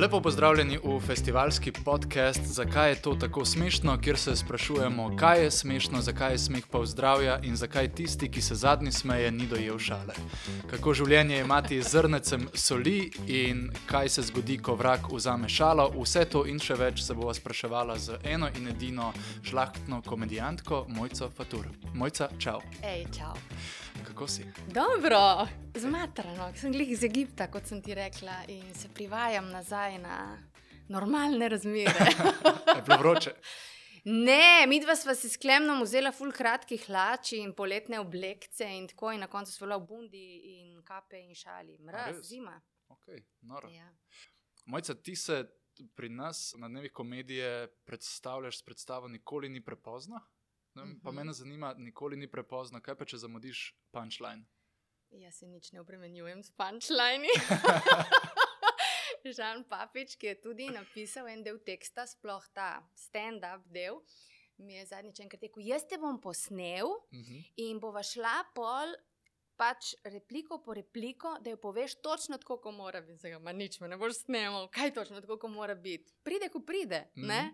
Lepo 0.00 0.20
pozdravljeni 0.20 0.78
v 0.84 1.00
festivalski 1.00 1.72
podcast 1.84 2.40
Zakaj 2.44 2.90
je 2.90 3.02
to 3.02 3.14
tako 3.14 3.44
smešno, 3.44 3.98
kjer 4.00 4.18
se 4.18 4.36
sprašujemo, 4.36 5.16
kaj 5.16 5.42
je 5.42 5.50
smešno, 5.50 6.00
zakaj 6.00 6.32
je 6.32 6.38
smeh 6.38 6.64
pa 6.70 6.86
zdravja 6.86 7.38
in 7.42 7.56
zakaj 7.56 7.88
tisti, 7.94 8.30
ki 8.30 8.42
se 8.42 8.54
zadnji 8.54 8.92
smeje, 8.92 9.30
ni 9.30 9.46
dojel 9.46 9.78
šale. 9.78 10.14
Kako 10.70 10.94
življenje 10.94 11.40
imati 11.40 11.82
z 11.82 11.88
zrnecem 11.88 12.48
soli 12.54 13.10
in 13.26 13.68
kaj 13.86 14.08
se 14.08 14.22
zgodi, 14.22 14.58
ko 14.58 14.74
vrak 14.74 15.12
vzame 15.12 15.48
šalo. 15.48 15.90
Vse 16.00 16.24
to 16.24 16.46
in 16.46 16.58
še 16.58 16.80
več 16.80 17.04
se 17.04 17.14
bova 17.14 17.34
spraševala 17.34 17.98
z 17.98 18.16
eno 18.24 18.48
in 18.56 18.72
edino 18.72 19.12
žlahtno 19.44 20.00
komedijantko 20.06 20.86
Mojco 20.88 21.28
Fatur. 21.36 21.68
Mojca, 21.94 22.30
čau. 22.38 22.62
Ej, 22.82 23.04
čau. 23.18 23.36
Kako 24.10 24.28
si? 24.28 24.44
Dobro, 24.74 25.46
zmatrano, 25.74 26.52
sem 26.56 26.72
glih 26.72 26.88
iz 26.90 27.04
Egipta, 27.06 27.46
kot 27.46 27.68
sem 27.70 27.78
ti 27.82 27.94
rekla, 27.94 28.40
in 28.48 28.74
se 28.74 28.88
privajam 28.94 29.50
nazaj 29.50 29.98
na 30.02 30.16
normalne 30.88 31.48
razmere. 31.48 32.06
Je 32.76 32.82
bilo 32.86 32.96
vroče. 32.98 33.34
ne, 34.04 34.66
mi 34.66 34.80
dva 34.82 34.96
sva 34.96 35.14
si 35.14 35.30
sklemno 35.30 35.76
vzela 35.84 36.10
ful 36.12 36.32
kratkih 36.34 36.88
hlač 36.88 37.36
in 37.38 37.54
poletne 37.54 38.00
oblekce 38.02 38.66
in 38.66 38.88
tako, 38.90 39.12
in 39.14 39.22
na 39.22 39.30
koncu 39.30 39.52
sva 39.52 39.68
bila 39.68 39.78
v 39.78 39.86
bundi 39.92 40.26
in 40.56 40.82
kape 40.82 41.22
in 41.22 41.34
šali. 41.34 41.78
Mraz, 41.78 42.18
zima. 42.26 42.58
Okay, 42.90 43.22
noro. 43.46 43.70
Ja. 43.70 43.92
Mojca, 44.66 44.94
ti 44.94 45.14
se 45.16 45.44
pri 45.94 46.10
nas 46.10 46.54
na 46.58 46.68
dnevih 46.68 46.92
komedije 46.92 47.68
predstavljaš 47.86 48.58
s 48.58 48.62
predstavo 48.62 49.08
Nikoli 49.08 49.48
ni 49.48 49.64
prepozno. 49.64 50.18
Ne 50.74 50.82
vem, 50.82 51.00
Pa 51.00 51.08
Mhm. 51.08 51.16
mene 51.16 51.32
zanima, 51.32 51.74
nikoli 51.76 52.16
ni 52.16 52.28
prepozno, 52.28 52.80
kaj 52.80 52.94
pa 52.94 53.04
če 53.04 53.16
zamudiš 53.18 53.62
punchline. 53.90 54.44
Jaz 55.12 55.34
se 55.34 55.46
nič 55.46 55.72
ne 55.72 55.80
obremenjujem 55.80 56.42
s 56.42 56.50
punčlajni. 56.52 57.28
Žan 59.26 59.64
Papič, 59.64 60.16
ki 60.16 60.26
je 60.26 60.34
tudi 60.36 60.70
napisal 60.70 61.28
en 61.28 61.42
del 61.42 61.58
teksta, 61.60 62.06
sploh 62.06 62.46
ta 62.48 62.68
stand-up 62.94 63.66
del, 63.66 63.98
mi 64.58 64.74
je 64.74 64.86
zadnjič 64.86 65.20
enkrat 65.20 65.42
rekel: 65.42 65.62
Jaz 65.64 65.84
te 65.84 65.98
bom 65.98 66.18
posnel 66.18 66.88
Mhm. 67.12 67.42
in 67.58 67.78
bova 67.78 68.02
šla 68.02 68.44
pol. 68.54 68.94
Pač 69.60 69.90
repliko 70.08 70.56
po 70.64 70.74
repliko, 70.74 71.34
da 71.44 71.50
jo 71.52 71.58
poveš 71.60 71.98
točno 72.00 72.38
tako, 72.40 72.56
kot 72.64 72.74
mora 72.74 73.00
biti. 73.00 73.18
Zdaj, 73.18 73.38
ma 73.44 73.52
nič 73.52 73.80
me 73.80 73.88
ne 73.92 73.98
boš 74.00 74.22
snemal, 74.22 74.70
kaj 74.72 74.94
točno 74.96 75.20
tako, 75.20 75.36
kot 75.42 75.52
mora 75.52 75.74
biti. 75.74 76.14
Pride, 76.24 76.48
ko 76.48 76.62
pride. 76.64 77.02
Mm. 77.16 77.28
-hmm. 77.28 77.50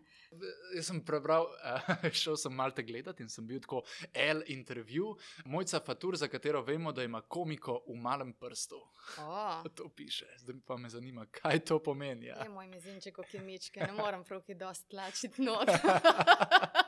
Jaz 0.76 0.86
sem 0.86 1.04
prebral, 1.04 1.42
uh, 1.42 2.10
šel 2.22 2.36
sem 2.36 2.54
malo 2.54 2.70
te 2.70 2.82
gledati 2.82 3.22
in 3.22 3.28
sem 3.28 3.46
bil 3.46 3.60
tako 3.60 3.82
L 4.14 4.42
intervju, 4.46 5.16
Mojca 5.44 5.80
Fatur, 5.80 6.16
za 6.16 6.28
katero 6.28 6.62
vemo, 6.62 6.92
da 6.92 7.02
ima 7.02 7.20
komiko 7.20 7.82
v 7.88 7.96
malem 7.96 8.32
prstu. 8.32 8.76
oh, 9.18 9.62
To 9.76 9.88
piše. 9.88 10.26
Zdaj 10.38 10.56
pa 10.66 10.76
me 10.76 10.88
zanima, 10.88 11.26
kaj 11.26 11.58
to 11.58 11.82
pomeni. 11.82 12.26
Ja. 12.26 12.42
je 12.42 12.48
moj 12.48 12.66
mezinček, 12.66 13.14
kot 13.14 13.26
kemičke, 13.26 13.80
ne 13.80 13.92
morem 13.92 14.24
prav 14.24 14.42
ki 14.42 14.54
dosti 14.54 14.88
tlačiti 14.88 15.42
not. 15.42 15.68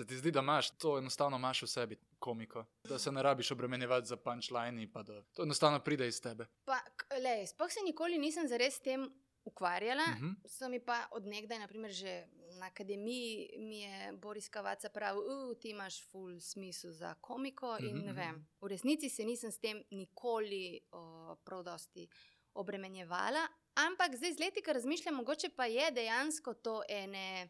Se 0.00 0.06
ti 0.06 0.16
zdi, 0.16 0.30
da 0.30 0.40
imaš 0.40 0.70
to 0.70 0.98
enostavno 0.98 1.36
imaš 1.36 1.62
v 1.62 1.66
sebi, 1.66 1.96
komiko, 2.18 2.64
da 2.88 2.98
se 2.98 3.12
ne 3.12 3.22
rabiš 3.22 3.50
obremenjevati 3.50 4.06
za 4.06 4.16
punčline, 4.16 4.92
pa 4.92 5.02
da 5.02 5.22
to 5.22 5.42
enostavno 5.42 5.80
pride 5.80 6.08
iz 6.08 6.20
tebe. 6.20 6.46
Pa, 6.64 6.78
lej, 7.22 7.46
sploh 7.46 7.68
se 7.72 7.80
nikoli 7.84 8.18
nisem 8.18 8.48
zares 8.48 8.74
s 8.74 8.80
tem 8.80 9.04
ukvarjala. 9.44 10.02
Uh 10.02 10.16
Mhm. 10.16 10.26
-huh. 10.26 10.48
So 10.48 10.68
mi 10.68 10.80
pa 10.80 11.06
odnegdaj, 11.10 11.58
naprimer, 11.58 11.90
že 11.90 12.26
na 12.58 12.66
akademiji, 12.66 13.50
mi 13.58 13.80
je 13.80 14.12
Boris 14.12 14.48
Kavaca 14.48 14.88
pravil, 14.88 15.20
uh, 15.22 15.56
ti 15.60 15.70
imaš 15.70 16.10
full 16.10 16.40
smisel 16.40 16.90
za 16.92 17.14
komiko. 17.14 17.76
In 17.80 17.86
Mhm, 17.96 18.06
ne 18.06 18.12
mhm. 18.12 18.16
vem, 18.20 18.46
v 18.60 18.66
resnici 18.68 19.08
se 19.08 19.24
nisem 19.24 19.52
s 19.52 19.58
tem 19.58 19.84
nikoli 19.90 20.80
uh, 20.92 21.38
prav 21.44 21.62
dosti 21.62 22.08
obremenjevala. 22.54 23.48
Ampak 23.74 24.16
zdaj 24.16 24.32
z 24.32 24.38
leti, 24.40 24.62
ko 24.62 24.72
razmišljam, 24.72 25.14
mogoče 25.14 25.48
pa 25.56 25.64
je 25.66 25.90
dejansko 25.90 26.54
to 26.54 26.82
ene 26.88 27.48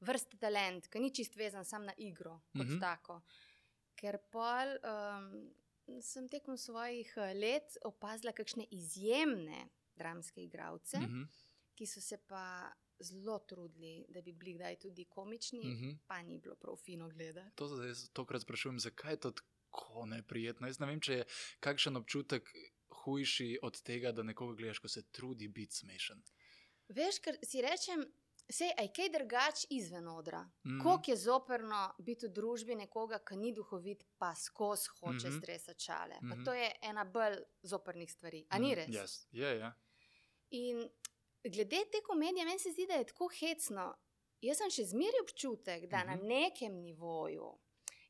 vrste 0.00 0.36
talent, 0.38 0.88
ki 0.88 1.00
ni 1.00 1.10
čist 1.10 1.36
vezan 1.36 1.64
sam 1.64 1.84
na 1.84 1.92
igro 1.96 2.40
kot 2.52 2.60
uh 2.60 2.66
Mhm. 2.66 2.74
-huh. 2.74 2.80
tako. 2.80 3.20
Ker 3.96 4.18
pol 4.30 4.68
um, 4.84 5.52
sem 6.02 6.28
tekom 6.28 6.56
svojih 6.56 7.14
eh, 7.16 7.34
let 7.34 7.76
opazila 7.84 8.32
kakšne 8.32 8.66
izjemne 8.70 9.68
dramske 9.96 10.42
igralce, 10.42 10.96
uh 10.96 11.02
-huh. 11.02 11.08
Mhm. 11.08 11.22
ki 11.74 11.86
so 11.86 12.00
se 12.00 12.18
pa 12.18 12.72
zelo 12.98 13.38
trudili, 13.38 14.06
da 14.08 14.20
bi 14.22 14.32
bili 14.32 14.54
kdaj 14.54 14.76
tudi 14.76 15.04
komični, 15.04 15.60
uh 15.60 15.66
Mhm. 15.66 15.84
-huh. 15.84 15.96
pa 16.06 16.22
ni 16.22 16.38
bilo 16.38 16.54
prav 16.54 16.76
fino 16.76 17.08
gledati. 17.08 17.56
To 17.56 17.68
zdaj 17.68 17.88
jaz 17.88 18.10
tokrat 18.10 18.42
sprašujem, 18.42 18.78
zakaj 18.80 19.12
je 19.12 19.20
to 19.20 19.30
tako 19.30 20.06
neprijetno. 20.06 20.66
Jaz 20.66 20.78
ne 20.78 20.86
vem, 20.86 21.00
če 21.00 21.12
je 21.12 21.24
kakšen 21.60 21.96
občutek 21.96 22.50
hujši 22.90 23.58
od 23.62 23.82
tega, 23.82 24.12
da 24.12 24.22
nekoga 24.22 24.54
gledaš, 24.54 24.78
ko 24.78 24.88
se 24.88 25.02
trudi 25.02 25.48
biti 25.48 25.74
smešen. 25.74 26.22
Veš, 26.88 27.18
ker 27.18 27.36
si 27.42 27.60
rečem. 27.62 28.06
Sej, 28.48 28.70
aj 28.78 28.88
kaj 28.88 29.08
drugače 29.10 29.66
izven 29.70 30.08
odra. 30.08 30.40
Mm 30.40 30.50
Mhm. 30.64 30.70
-hmm. 30.70 30.82
Kako 30.84 31.10
je 31.10 31.16
zoprno 31.16 31.94
biti 31.98 32.26
v 32.26 32.30
družbi 32.30 32.74
nekoga, 32.76 33.18
ki 33.20 33.36
ni 33.36 33.52
duhovit, 33.52 34.04
pa 34.18 34.34
skozi 34.36 34.88
hoče 34.90 35.08
mm 35.08 35.16
Mhm. 35.16 35.26
-hmm. 35.28 35.38
stresati 35.38 35.80
čale. 35.80 36.14
Mm 36.14 36.26
Mhm. 36.26 36.32
-hmm. 36.32 36.44
To 36.44 36.54
je 36.54 36.72
ena 36.82 37.04
bolj 37.06 37.36
zoprnih 37.62 38.12
stvari. 38.12 38.46
A 38.48 38.58
ni 38.58 38.74
res? 38.74 38.88
Yes. 38.88 39.26
Je, 39.32 39.58
ja. 39.58 39.72
In 40.50 40.88
glede 41.44 41.84
te 41.84 42.02
komedije, 42.02 42.44
meni 42.44 42.58
se 42.58 42.72
zdi, 42.72 42.86
da 42.86 42.94
je 42.94 43.04
tako 43.04 43.28
hecno. 43.30 43.96
Jaz 44.40 44.56
sem 44.56 44.70
še 44.70 44.84
zmeraj 44.84 45.20
občutek, 45.22 45.80
da 45.82 45.96
uh 45.96 46.02
-huh. 46.02 46.06
na 46.06 46.16
Mhm. 46.16 46.26
nekem 46.26 46.72
nivoju 46.74 47.58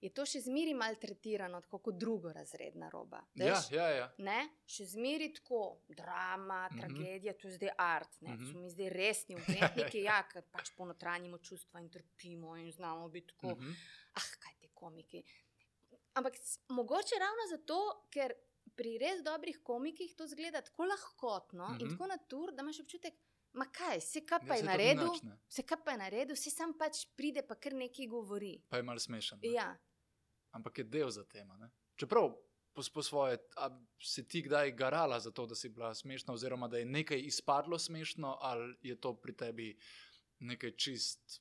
je 0.01 0.11
to 0.11 0.25
še 0.25 0.41
zmeraj 0.41 0.75
maltretirano, 0.75 1.61
tako 1.61 1.79
kot 1.81 1.95
drugorazredna 1.97 2.89
roba. 2.89 3.23
Ja, 3.35 3.57
ja, 3.71 3.89
ja. 3.91 4.07
Ne? 4.19 4.39
Še 4.67 4.85
zmeraj 4.87 5.35
tako, 5.35 5.61
drama, 5.91 6.61
Mhm. 6.67 6.79
tragedija, 6.79 7.33
to 7.35 7.49
je 7.49 7.55
zdaj 7.55 7.71
art, 7.79 8.21
ne? 8.21 8.31
Mhm. 8.31 8.39
to 8.39 8.53
so 8.53 8.59
mi 8.59 8.71
zdaj 8.71 8.89
resni 8.91 9.35
umetniki, 9.37 10.03
ja, 10.03 10.23
ker 10.25 10.43
pač 10.45 10.71
ponotranjimo 10.73 11.39
čustva 11.41 11.81
in 11.81 11.89
trpimo 11.89 12.57
in 12.57 12.73
znamo 12.73 13.09
biti 13.11 13.27
tako, 13.29 13.55
Mhm. 13.55 13.73
ah, 14.15 14.29
kaj 14.39 14.55
ti 14.57 14.69
komiki. 14.71 15.25
Ampak 16.15 16.35
mogoče 16.71 17.15
ravno 17.17 17.45
zato, 17.49 17.79
ker 18.11 18.33
pri 18.75 18.99
res 18.99 19.23
dobrih 19.23 19.59
komikih 19.61 20.15
to 20.15 20.27
zgleda 20.27 20.61
tako 20.63 20.85
lahkotno 20.85 21.65
uh 21.65 21.71
-huh. 21.71 21.81
in 21.81 21.87
Mhm. 21.87 21.91
tako 21.91 22.07
natur, 22.09 22.53
da 22.53 22.63
imaš 22.63 22.81
občutek, 22.81 23.15
ma 23.55 23.65
kaj, 23.67 24.01
se 24.03 24.21
kaj 24.23 24.39
pa 24.41 24.47
Ja, 24.47 24.55
je 24.55 24.59
saj 24.59 24.67
na 24.67 24.77
redu, 24.77 25.05
nič, 25.05 25.23
ne. 25.23 25.39
se 25.49 25.63
kaj 25.63 25.79
pa 25.79 25.91
je 25.91 25.99
na 25.99 26.09
redu, 26.11 26.37
se 26.37 26.51
sam 26.51 26.75
pač 26.75 27.07
pride, 27.09 27.43
pa 27.43 27.55
kar 27.57 27.73
nekaj 27.75 28.07
govori. 28.09 28.63
Pa 28.69 28.77
je 28.77 28.83
mal 28.83 28.99
smešen. 28.99 29.39
ne. 29.43 29.49
Ja. 29.51 29.77
Ampak 30.57 30.79
je 30.79 30.85
del 30.85 31.11
za 31.11 31.25
tema. 31.25 31.57
Ne? 31.57 31.71
Čeprav 31.97 32.33
po, 32.73 32.83
po 32.95 33.03
svoje, 33.03 33.39
si 34.03 34.25
ti 34.29 34.43
kdaj 34.43 34.73
garala 34.73 35.21
za 35.21 35.31
to, 35.31 35.47
da 35.47 35.55
si 35.55 35.69
bila 35.69 35.95
smešna, 35.95 36.35
oziroma 36.35 36.69
da 36.69 36.79
je 36.79 36.85
nekaj 36.85 37.21
izpadlo 37.21 37.79
smešno, 37.79 38.37
ali 38.41 38.77
je 38.83 38.97
to 39.01 39.15
pri 39.17 39.37
tebi 39.37 39.69
nekaj 40.39 40.75
čist, 40.77 41.41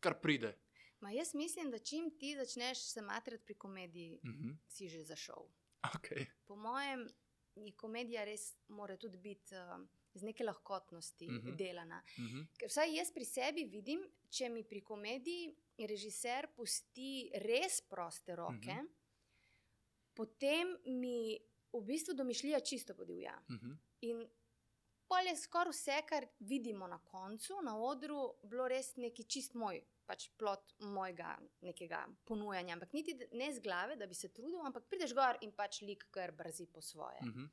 kar 0.00 0.16
pride. 0.20 0.54
Ma 1.00 1.10
jaz 1.10 1.34
mislim, 1.34 1.70
da 1.70 1.78
čim 1.78 2.10
ti 2.18 2.36
začneš 2.36 2.78
se 2.78 3.02
matrati 3.02 3.44
pri 3.44 3.54
komediji, 3.54 4.20
Mhm. 4.24 4.50
si 4.68 4.88
že 4.88 5.02
zašel. 5.04 5.48
Okay. 5.82 6.26
Po 6.46 6.56
mojem, 6.56 7.08
je 7.54 7.72
komedija 7.76 8.24
res 8.24 8.56
mora 8.68 8.96
tudi 8.96 9.18
biti 9.18 9.54
um, 9.54 9.88
z 10.14 10.22
neke 10.22 10.44
lahkotnosti 10.44 11.26
uh 11.26 11.32
Mhm. 11.32 11.46
-huh. 11.46 11.56
delana. 11.56 12.02
Mhm. 12.18 12.42
Ker 12.58 12.68
vsaj 12.68 12.94
jaz 12.94 13.12
pri 13.12 13.24
sebi 13.24 13.64
vidim, 13.66 14.00
če 14.30 14.48
mi 14.48 14.64
pri 14.64 14.80
komediji 14.80 15.54
režiser 15.80 16.48
pusti 16.48 17.30
res 17.34 17.80
proste 17.82 18.36
roke, 18.36 18.52
uh 18.68 18.74
Mhm. 18.74 18.78
-huh. 18.78 18.88
potem 20.14 20.66
mi 20.86 21.38
v 21.72 21.80
bistvu 21.82 22.14
domišljija 22.14 22.60
čisto 22.60 22.94
podivja. 22.94 23.42
Mhm. 23.50 23.72
In 24.02 24.28
pol 25.08 25.26
je 25.26 25.36
skoraj 25.36 25.70
vse, 25.70 26.02
kar 26.06 26.26
vidimo 26.40 26.86
na 26.86 26.98
koncu, 27.00 27.54
na 27.62 27.76
odru, 27.78 28.18
bilo 28.42 28.68
res 28.68 28.96
neki 28.96 29.24
čist 29.24 29.54
moj. 29.54 29.80
Pač 30.06 30.28
plot 30.30 30.72
mojega 30.80 31.30
nekega 31.60 32.00
ponujanja, 32.24 32.72
ampak 32.72 32.92
niti 32.92 33.14
ne 33.32 33.52
z 33.52 33.60
glave, 33.60 33.96
da 33.96 34.06
bi 34.06 34.14
se 34.14 34.28
trudil, 34.28 34.60
ampak 34.60 34.84
prideš 34.84 35.14
gor 35.14 35.36
in 35.40 35.52
pač 35.52 35.80
lik 35.82 36.04
kar 36.10 36.32
brzi 36.32 36.66
po 36.66 36.80
svoje. 36.80 37.18
Mm. 37.22 37.28
Mhm. 37.28 37.44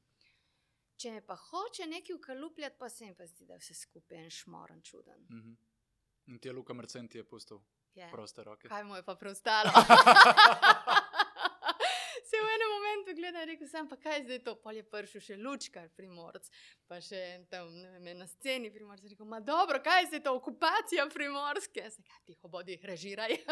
Če 0.99 1.11
me 1.15 1.21
pa 1.23 1.35
hoče 1.39 1.85
nekaj 1.87 2.15
ukalupljati, 2.15 2.75
pa 2.79 2.89
se 2.89 3.05
mi 3.07 3.15
pa 3.15 3.25
zdi, 3.25 3.45
da 3.47 3.53
je 3.55 3.59
vse 3.63 3.73
skupaj 3.73 4.17
en 4.19 4.29
šmoren 4.29 4.81
čuden. 4.83 5.21
Mhm. 5.31 5.53
In 6.29 6.39
ti 6.39 6.47
je 6.47 6.53
Luka 6.53 6.73
Mercen 6.73 7.07
ti 7.07 7.17
je 7.17 7.23
pustil 7.23 7.57
Je. 7.95 8.09
proste 8.11 8.43
roke. 8.43 8.67
Kaj 8.67 8.83
mu 8.83 8.95
je 8.95 9.03
pa 9.03 9.15
preostalo? 9.15 9.71
Se 12.29 12.37
v 12.37 12.45
enem 12.55 12.69
momentu 12.69 13.15
gleda 13.17 13.41
in 13.41 13.47
reče: 13.49 13.67
Sam 13.67 13.87
pa 13.89 13.95
kaj 13.97 14.17
je 14.19 14.23
zdaj 14.23 14.39
to? 14.45 14.53
Pol 14.61 14.75
je 14.77 14.83
prišel 14.85 15.21
še 15.21 15.37
lučkar, 15.41 15.87
primorc, 15.97 16.45
pa 16.85 16.99
še 17.01 17.17
en 17.35 17.45
tam 17.49 17.71
vem, 18.03 18.17
na 18.19 18.27
sceni 18.29 18.69
primorc. 18.69 19.01
Rekel: 19.01 19.25
Ma 19.25 19.39
dobro, 19.41 19.79
kaj 19.81 20.03
je 20.03 20.07
zdaj 20.11 20.21
to 20.27 20.35
okupacija 20.37 21.07
primorske? 21.09 21.87
Se 21.89 22.03
kaj 22.05 22.21
tiho 22.27 22.47
bodi, 22.53 22.77
režiraj. 22.83 23.33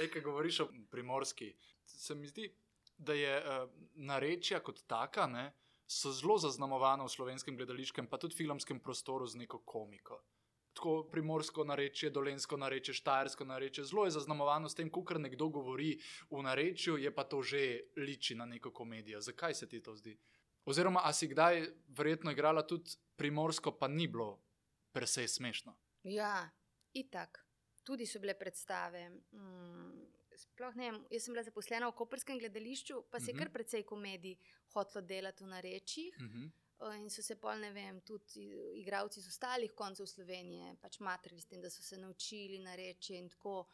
Ej, 0.00 0.10
kaj 0.10 0.22
govoriš 0.22 0.60
o 0.64 0.68
primorski? 0.90 1.52
Se 1.86 2.14
mi 2.14 2.26
zdi, 2.26 2.48
da 2.98 3.14
je 3.14 3.38
uh, 3.38 3.70
narečja 3.94 4.60
kot 4.60 4.82
taka, 4.86 5.26
ne, 5.26 5.52
so 5.88 6.12
zelo 6.12 6.38
zaznamovana 6.38 7.06
v 7.06 7.12
slovenskem 7.12 7.56
gledališkem, 7.56 8.06
pa 8.06 8.18
tudi 8.18 8.36
filmskem 8.36 8.80
prostoru 8.80 9.26
z 9.26 9.40
neko 9.44 9.62
komiko. 9.64 10.20
Tako 10.76 11.08
primorsko 11.10 11.64
narečje, 11.64 12.10
dolensko 12.10 12.56
narečje, 12.56 12.94
štajersko 12.94 13.44
narečje, 13.44 13.84
zelo 13.84 14.04
je 14.04 14.14
zaznamovano 14.14 14.68
s 14.68 14.76
tem, 14.78 14.90
kar 14.90 15.18
nekdo 15.18 15.48
govori 15.48 15.96
v 16.30 16.42
narečju, 16.42 16.98
je 16.98 17.10
pa 17.14 17.24
to 17.24 17.42
že 17.42 17.90
liči 17.96 18.34
na 18.34 18.46
neko 18.46 18.70
komedijo. 18.70 19.20
Zakaj 19.20 19.54
se 19.54 19.68
ti 19.68 19.82
to 19.82 19.96
zdi? 19.96 20.18
Oziroma, 20.68 21.00
a 21.04 21.12
si 21.12 21.28
kdaj 21.28 21.64
verjetno 21.96 22.30
igrala 22.30 22.62
tudi 22.62 22.92
primorsko, 23.16 23.72
pa 23.72 23.88
ni 23.88 24.06
bilo 24.06 24.38
presej 24.92 25.28
smešno. 25.28 25.74
Ja, 26.02 26.50
itak. 26.92 27.44
Tudi 27.82 28.06
so 28.06 28.20
bile 28.20 28.34
predstave. 28.38 29.08
Mm, 29.32 30.17
sploh 30.38 30.74
ne, 30.76 30.90
vem, 30.90 31.02
jaz 31.10 31.24
sem 31.24 31.34
bila 31.34 31.42
zaposlena 31.42 31.88
v 31.88 31.96
Koperskem 31.98 32.38
gledališču, 32.38 33.02
pa 33.10 33.20
se 33.20 33.30
je 33.30 33.34
Mhm. 33.34 33.42
kar 33.42 33.52
precej 33.52 33.82
komedij 33.82 34.36
hotlo 34.74 35.00
delati 35.00 35.44
v 35.44 35.46
narečjih. 35.46 36.16
Mhm. 36.20 36.46
Uh, 36.80 36.94
In 36.94 37.10
so 37.10 37.22
se 37.22 37.34
pol, 37.34 37.58
ne 37.58 37.72
vem, 37.72 38.00
tudi 38.00 38.44
igravci 38.78 39.18
iz 39.18 39.26
ostalih 39.26 39.72
koncev 39.74 40.06
Slovenije 40.06 40.76
pač 40.80 41.00
matrili 41.00 41.40
s 41.40 41.46
tem, 41.46 41.60
da 41.60 41.70
so 41.70 41.82
se 41.82 41.98
naučili 41.98 42.58
nareči 42.58 43.16
in 43.16 43.28
tako. 43.28 43.66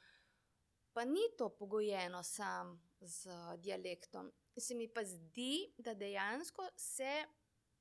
Pa 0.93 1.05
ni 1.05 1.21
to 1.39 1.49
pogojeno 1.49 2.23
sam 2.23 2.81
z 3.01 3.27
uh, 3.27 3.61
dialektom. 3.61 4.33
Se 4.57 4.75
mi 4.75 4.89
pa 4.89 5.05
zdi, 5.05 5.73
da 5.77 5.95
dejansko 5.95 6.69
se 6.77 7.25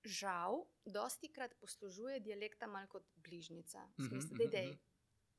žal 0.04 0.66
dosti 0.86 1.32
krat 1.32 1.54
poslužuje 1.60 2.20
dialekta 2.20 2.68
malo 2.68 2.88
kot 2.88 3.04
bližnjica. 3.16 3.88
Mhm, 4.00 4.08
smislu, 4.10 4.36
mhm, 4.36 4.52
da 4.52 4.58
je 4.58 4.68
mhm. 4.68 4.78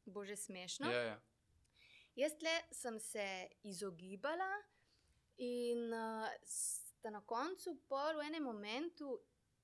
bo 0.07 0.25
že 0.25 0.37
smešno. 0.37 0.91
Ja, 0.91 1.03
ja. 1.03 1.21
Jaz 2.17 2.37
tle 2.39 2.53
sem 2.71 2.99
se 3.01 3.25
izogibala 3.65 4.51
in 5.43 5.89
uh, 5.93 6.29
sta 6.47 7.11
na 7.11 7.21
koncu 7.23 7.75
pol 7.89 8.17
v 8.17 8.27
enem 8.29 8.45
momentu 8.45 9.17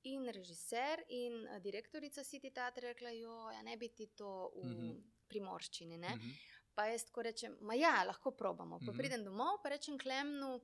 in 0.04 0.24
režiser 0.28 1.04
in 1.10 1.44
uh, 1.44 1.58
direktorica 1.60 2.24
City 2.24 2.50
Teatra 2.50 2.88
rekla, 2.88 3.10
jo, 3.12 3.50
ja, 3.50 3.62
ne 3.62 3.76
bi 3.76 3.88
ti 3.90 4.06
to 4.08 4.32
v 4.56 4.66
Mhm. 4.66 4.90
primorščini. 5.28 5.98
Ne? 5.98 6.08
Mhm. 6.10 6.30
Pa 6.74 6.86
jaz 6.86 7.04
tako 7.04 7.22
rečem, 7.22 7.56
ma 7.60 7.74
ja, 7.74 8.02
lahko 8.04 8.30
probamo. 8.32 8.78
Pa 8.78 8.90
Mhm. 8.90 8.96
pridem 8.98 9.24
domov, 9.24 9.60
pa 9.62 9.68
rečem 9.68 9.98
Klemnu. 9.98 10.60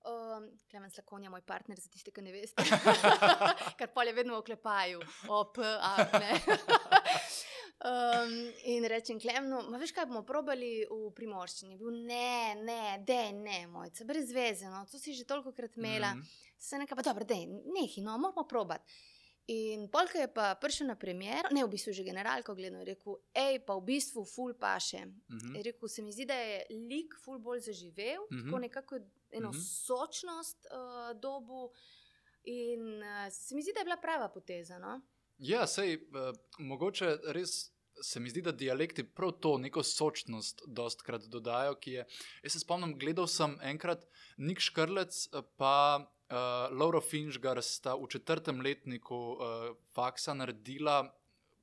Um, 0.00 0.44
Klemen 0.70 0.90
Slakonja, 0.90 1.28
moj 1.28 1.42
partner, 1.42 1.76
za 1.76 1.88
tiste, 1.90 2.10
ki 2.10 2.22
ne 2.22 2.32
veste, 2.32 2.62
ker 3.78 3.88
pol 3.88 4.06
je 4.06 4.14
vedno 4.14 4.34
v 4.34 4.38
oklepaju, 4.38 5.00
op, 5.28 5.58
a 5.58 5.90
ne. 6.14 6.38
Um, 7.78 8.32
in 8.64 8.84
rečem 8.90 9.20
Klemnu, 9.20 9.60
ma 9.70 9.78
veš 9.78 9.92
kaj 9.94 10.06
bomo 10.10 10.24
probali 10.26 10.82
v 10.90 11.12
primorščini. 11.14 11.76
Bil, 11.78 11.92
ne, 12.08 12.54
ne, 12.66 12.98
de, 13.06 13.32
ne, 13.32 13.66
mojca, 13.70 14.04
brez 14.04 14.32
veze, 14.34 14.66
no, 14.66 14.80
to 14.90 14.98
si 14.98 15.14
že 15.14 15.22
toliko 15.24 15.52
krat 15.52 15.76
imela. 15.78 16.14
Mhm. 16.14 16.24
Se 16.58 16.78
nekaj, 16.78 16.96
pa 16.98 17.02
dobro, 17.06 17.24
dej, 17.24 17.46
nehi, 17.46 18.02
no, 18.02 18.16
moramo 18.18 18.42
probati. 18.50 18.82
In 19.48 19.86
polka 19.88 20.18
je 20.18 20.26
pa 20.28 20.54
prišel 20.60 20.90
na 20.90 20.96
premjer, 20.98 21.46
ne 21.54 21.62
v 21.64 21.70
bistvu 21.72 21.92
že 21.96 22.02
generalko 22.04 22.52
gledal, 22.54 22.82
je 22.82 22.90
rekel, 22.90 23.14
hej, 23.32 23.60
pa 23.64 23.78
v 23.78 23.84
bistvu 23.86 24.24
ful 24.26 24.52
paše. 24.58 25.04
Mhm. 25.06 25.54
Je 25.56 25.62
rekel, 25.70 25.88
se 25.88 26.02
mi 26.02 26.12
zdi, 26.12 26.26
da 26.26 26.34
je 26.34 26.66
lik 26.90 27.14
ful 27.24 27.38
bolj 27.38 27.60
zaživel, 27.60 28.26
mm 28.26 28.34
Mhm. 28.34 28.40
-hmm. 28.42 28.50
tako 28.50 28.58
nekako 28.58 28.94
eno 29.30 29.48
mm 29.48 29.54
Mhm. 29.54 29.58
-hmm. 29.58 29.86
sočnost 29.86 30.66
uh, 30.66 31.20
dobu. 31.20 31.70
In 32.44 32.82
uh, 33.02 33.32
se 33.32 33.54
mi 33.54 33.62
zdi, 33.62 33.72
da 33.74 33.80
je 33.80 33.84
bila 33.84 33.96
prava 33.96 34.28
poteza. 34.28 34.78
No? 34.78 35.00
Ja, 35.38 35.66
sej, 35.66 35.96
uh, 36.10 36.32
mogoče 36.58 37.16
res 37.34 37.70
se 38.02 38.20
mi 38.20 38.30
zdi, 38.30 38.42
da 38.42 38.52
dialekti 38.52 39.02
prav 39.02 39.32
to 39.42 39.56
neko 39.58 39.82
sočnost 39.82 40.62
dostkrat 40.66 41.24
dodajo. 41.30 41.76
Je, 41.86 42.04
jaz 42.42 42.52
se 42.52 42.60
spomnim, 42.62 42.94
gledal 42.98 43.26
sem 43.26 43.56
enkrat 43.62 44.04
Nik 44.38 44.60
Škrlec, 44.62 45.28
eh, 45.32 45.42
pa 45.58 45.98
uh, 45.98 46.36
Laura 46.78 47.00
Finžgar 47.00 47.58
sta 47.62 47.96
v 47.98 48.06
četrtem 48.10 48.60
letniku 48.60 49.16
uh, 49.34 49.74
faksa 49.94 50.34
naredila 50.34 51.08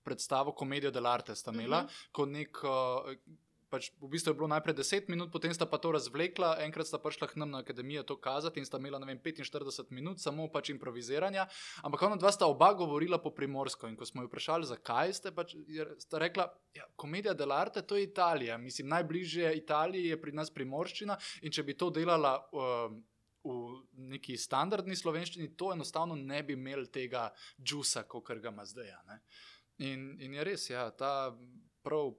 predstavo 0.04 0.52
Komedijo 0.52 0.92
dell'arte, 0.92 1.36
sta 1.36 1.52
imela 1.52 1.84
Mhm. 1.84 1.90
kot 2.12 2.30
nek. 2.30 2.64
Uh, 2.64 3.16
Pač 3.76 3.90
v 4.00 4.08
bistvu 4.08 4.32
je 4.32 4.38
bilo 4.40 4.48
najprej 4.48 4.78
10 4.80 5.10
minut, 5.12 5.32
potem 5.34 5.52
sta 5.52 5.68
pa 5.68 5.76
to 5.76 5.92
razvlekla, 5.92 6.64
enkrat 6.64 6.88
sta 6.88 6.96
prišla 7.02 7.28
k 7.28 7.40
nam 7.42 7.52
na 7.52 7.60
akademijo 7.60 8.06
to 8.08 8.16
kazati 8.16 8.64
in 8.64 8.68
sta 8.68 8.80
imela 8.80 9.02
vem, 9.04 9.20
45 9.20 9.92
minut 9.92 10.24
samo 10.24 10.48
pač 10.48 10.72
improviziranja. 10.72 11.44
Ampak 11.84 12.06
ona 12.08 12.16
dva 12.16 12.32
sta 12.32 12.48
oba 12.48 12.72
govorila 12.72 13.20
po 13.20 13.34
primorsko. 13.36 13.92
In 13.92 13.98
ko 14.00 14.08
smo 14.08 14.24
jo 14.24 14.32
vprašali, 14.32 14.70
zakaj 14.70 15.12
ste, 15.20 15.34
pač, 15.36 15.58
sta 16.00 16.24
rekla, 16.24 16.48
ja, 16.72 16.88
komedija 16.96 17.36
dell'arte 17.36 17.84
to 17.84 18.00
je 18.00 18.08
Italija. 18.08 18.56
Mislim, 18.58 18.88
najbližje 18.96 19.52
Italiji 19.60 20.14
je 20.14 20.22
pri 20.22 20.32
nas 20.32 20.54
primorščina. 20.56 21.20
In 21.44 21.52
če 21.52 21.68
bi 21.68 21.76
to 21.76 21.92
delala 21.92 22.38
um, 22.56 23.02
v 23.44 23.56
neki 24.16 24.38
standardni 24.40 24.96
slovenščini, 24.96 25.52
to 25.60 25.74
enostavno 25.76 26.16
ne 26.16 26.40
bi 26.48 26.56
imel 26.56 26.88
tega 26.88 27.28
džusa, 27.60 28.08
kot 28.08 28.32
ga 28.40 28.56
ima 28.56 28.64
zdaj. 28.64 28.96
a 28.96 29.02
ne. 29.12 29.20
In, 29.84 30.14
in 30.24 30.40
je 30.40 30.48
res, 30.48 30.70
ja, 30.72 30.88
ta 30.96 31.36
prav 31.84 32.16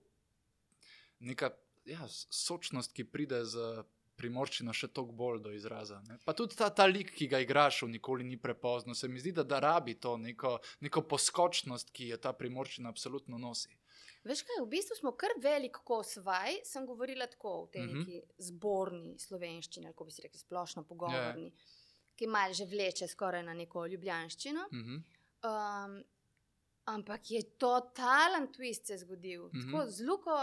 neka 1.20 1.50
ja, 1.84 2.08
sočnost, 2.30 2.92
ki 2.92 3.04
pride 3.04 3.44
z. 3.44 3.84
Primorščina 4.16 4.72
še 4.72 4.88
toliko 4.88 5.12
bolj 5.12 5.42
do 5.44 5.50
izraza. 5.52 5.98
Ne? 6.08 6.14
Pa 6.24 6.32
tudi 6.32 6.56
ta, 6.56 6.70
ta 6.72 6.86
lik, 6.88 7.10
ki 7.12 7.26
ga 7.28 7.36
igraš, 7.44 7.82
nikoli 7.84 8.24
ni 8.24 8.38
prepozno. 8.40 8.94
Se 8.96 9.08
mi 9.12 9.20
zdi, 9.20 9.34
da, 9.36 9.42
da 9.44 9.58
rabi 9.60 9.92
to 10.00 10.14
neko, 10.16 10.54
neko 10.80 11.02
poskočnost, 11.04 11.90
ki 11.92 12.08
jo 12.08 12.16
ta 12.16 12.32
primorščina 12.32 12.88
absolutno 12.88 13.36
nosi. 13.36 13.76
Veš 14.24 14.40
kaj, 14.48 14.62
v 14.64 14.70
bistvu 14.72 14.96
smo 14.96 15.12
kar 15.12 15.36
velik 15.36 15.82
kos 15.84 16.16
vaj, 16.24 16.62
sem 16.64 16.88
govorila 16.88 17.28
tako 17.28 17.66
v 17.66 17.70
tej 17.76 17.82
Mhm. 17.84 17.98
neki 17.98 18.22
zborni 18.48 19.18
slovenščini, 19.20 19.84
ali 19.86 19.92
kako 19.92 20.04
bi 20.08 20.16
se 20.16 20.22
rekli, 20.24 20.40
splošno 20.40 20.86
pogovorni, 20.88 21.52
ki 22.16 22.26
malo 22.26 22.54
že 22.56 22.64
vleče 22.64 23.08
skoraj 23.12 23.42
na 23.44 23.52
neko 23.52 23.84
ljubljanščino. 23.84 24.68
Mhm. 24.72 24.96
Um, 25.44 26.02
ampak 26.86 27.30
je 27.30 27.42
totalen 27.60 28.48
twist 28.48 28.86
se 28.88 28.96
zgodil. 29.04 29.50
Mhm. 29.52 29.68
Tako 29.68 29.86
z 29.90 30.00
Luko, 30.08 30.40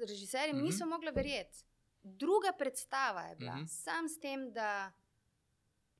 režiserjem, 0.00 0.56
Mhm. 0.56 0.64
niso 0.64 0.86
mogli 0.86 1.10
verjeti. 1.10 1.64
Druga 2.02 2.52
predstava 2.52 3.22
je 3.22 3.36
bila, 3.36 3.54
Mhm. 3.54 3.66
sam 3.66 4.08
s 4.08 4.18
tem, 4.18 4.52
da. 4.52 4.92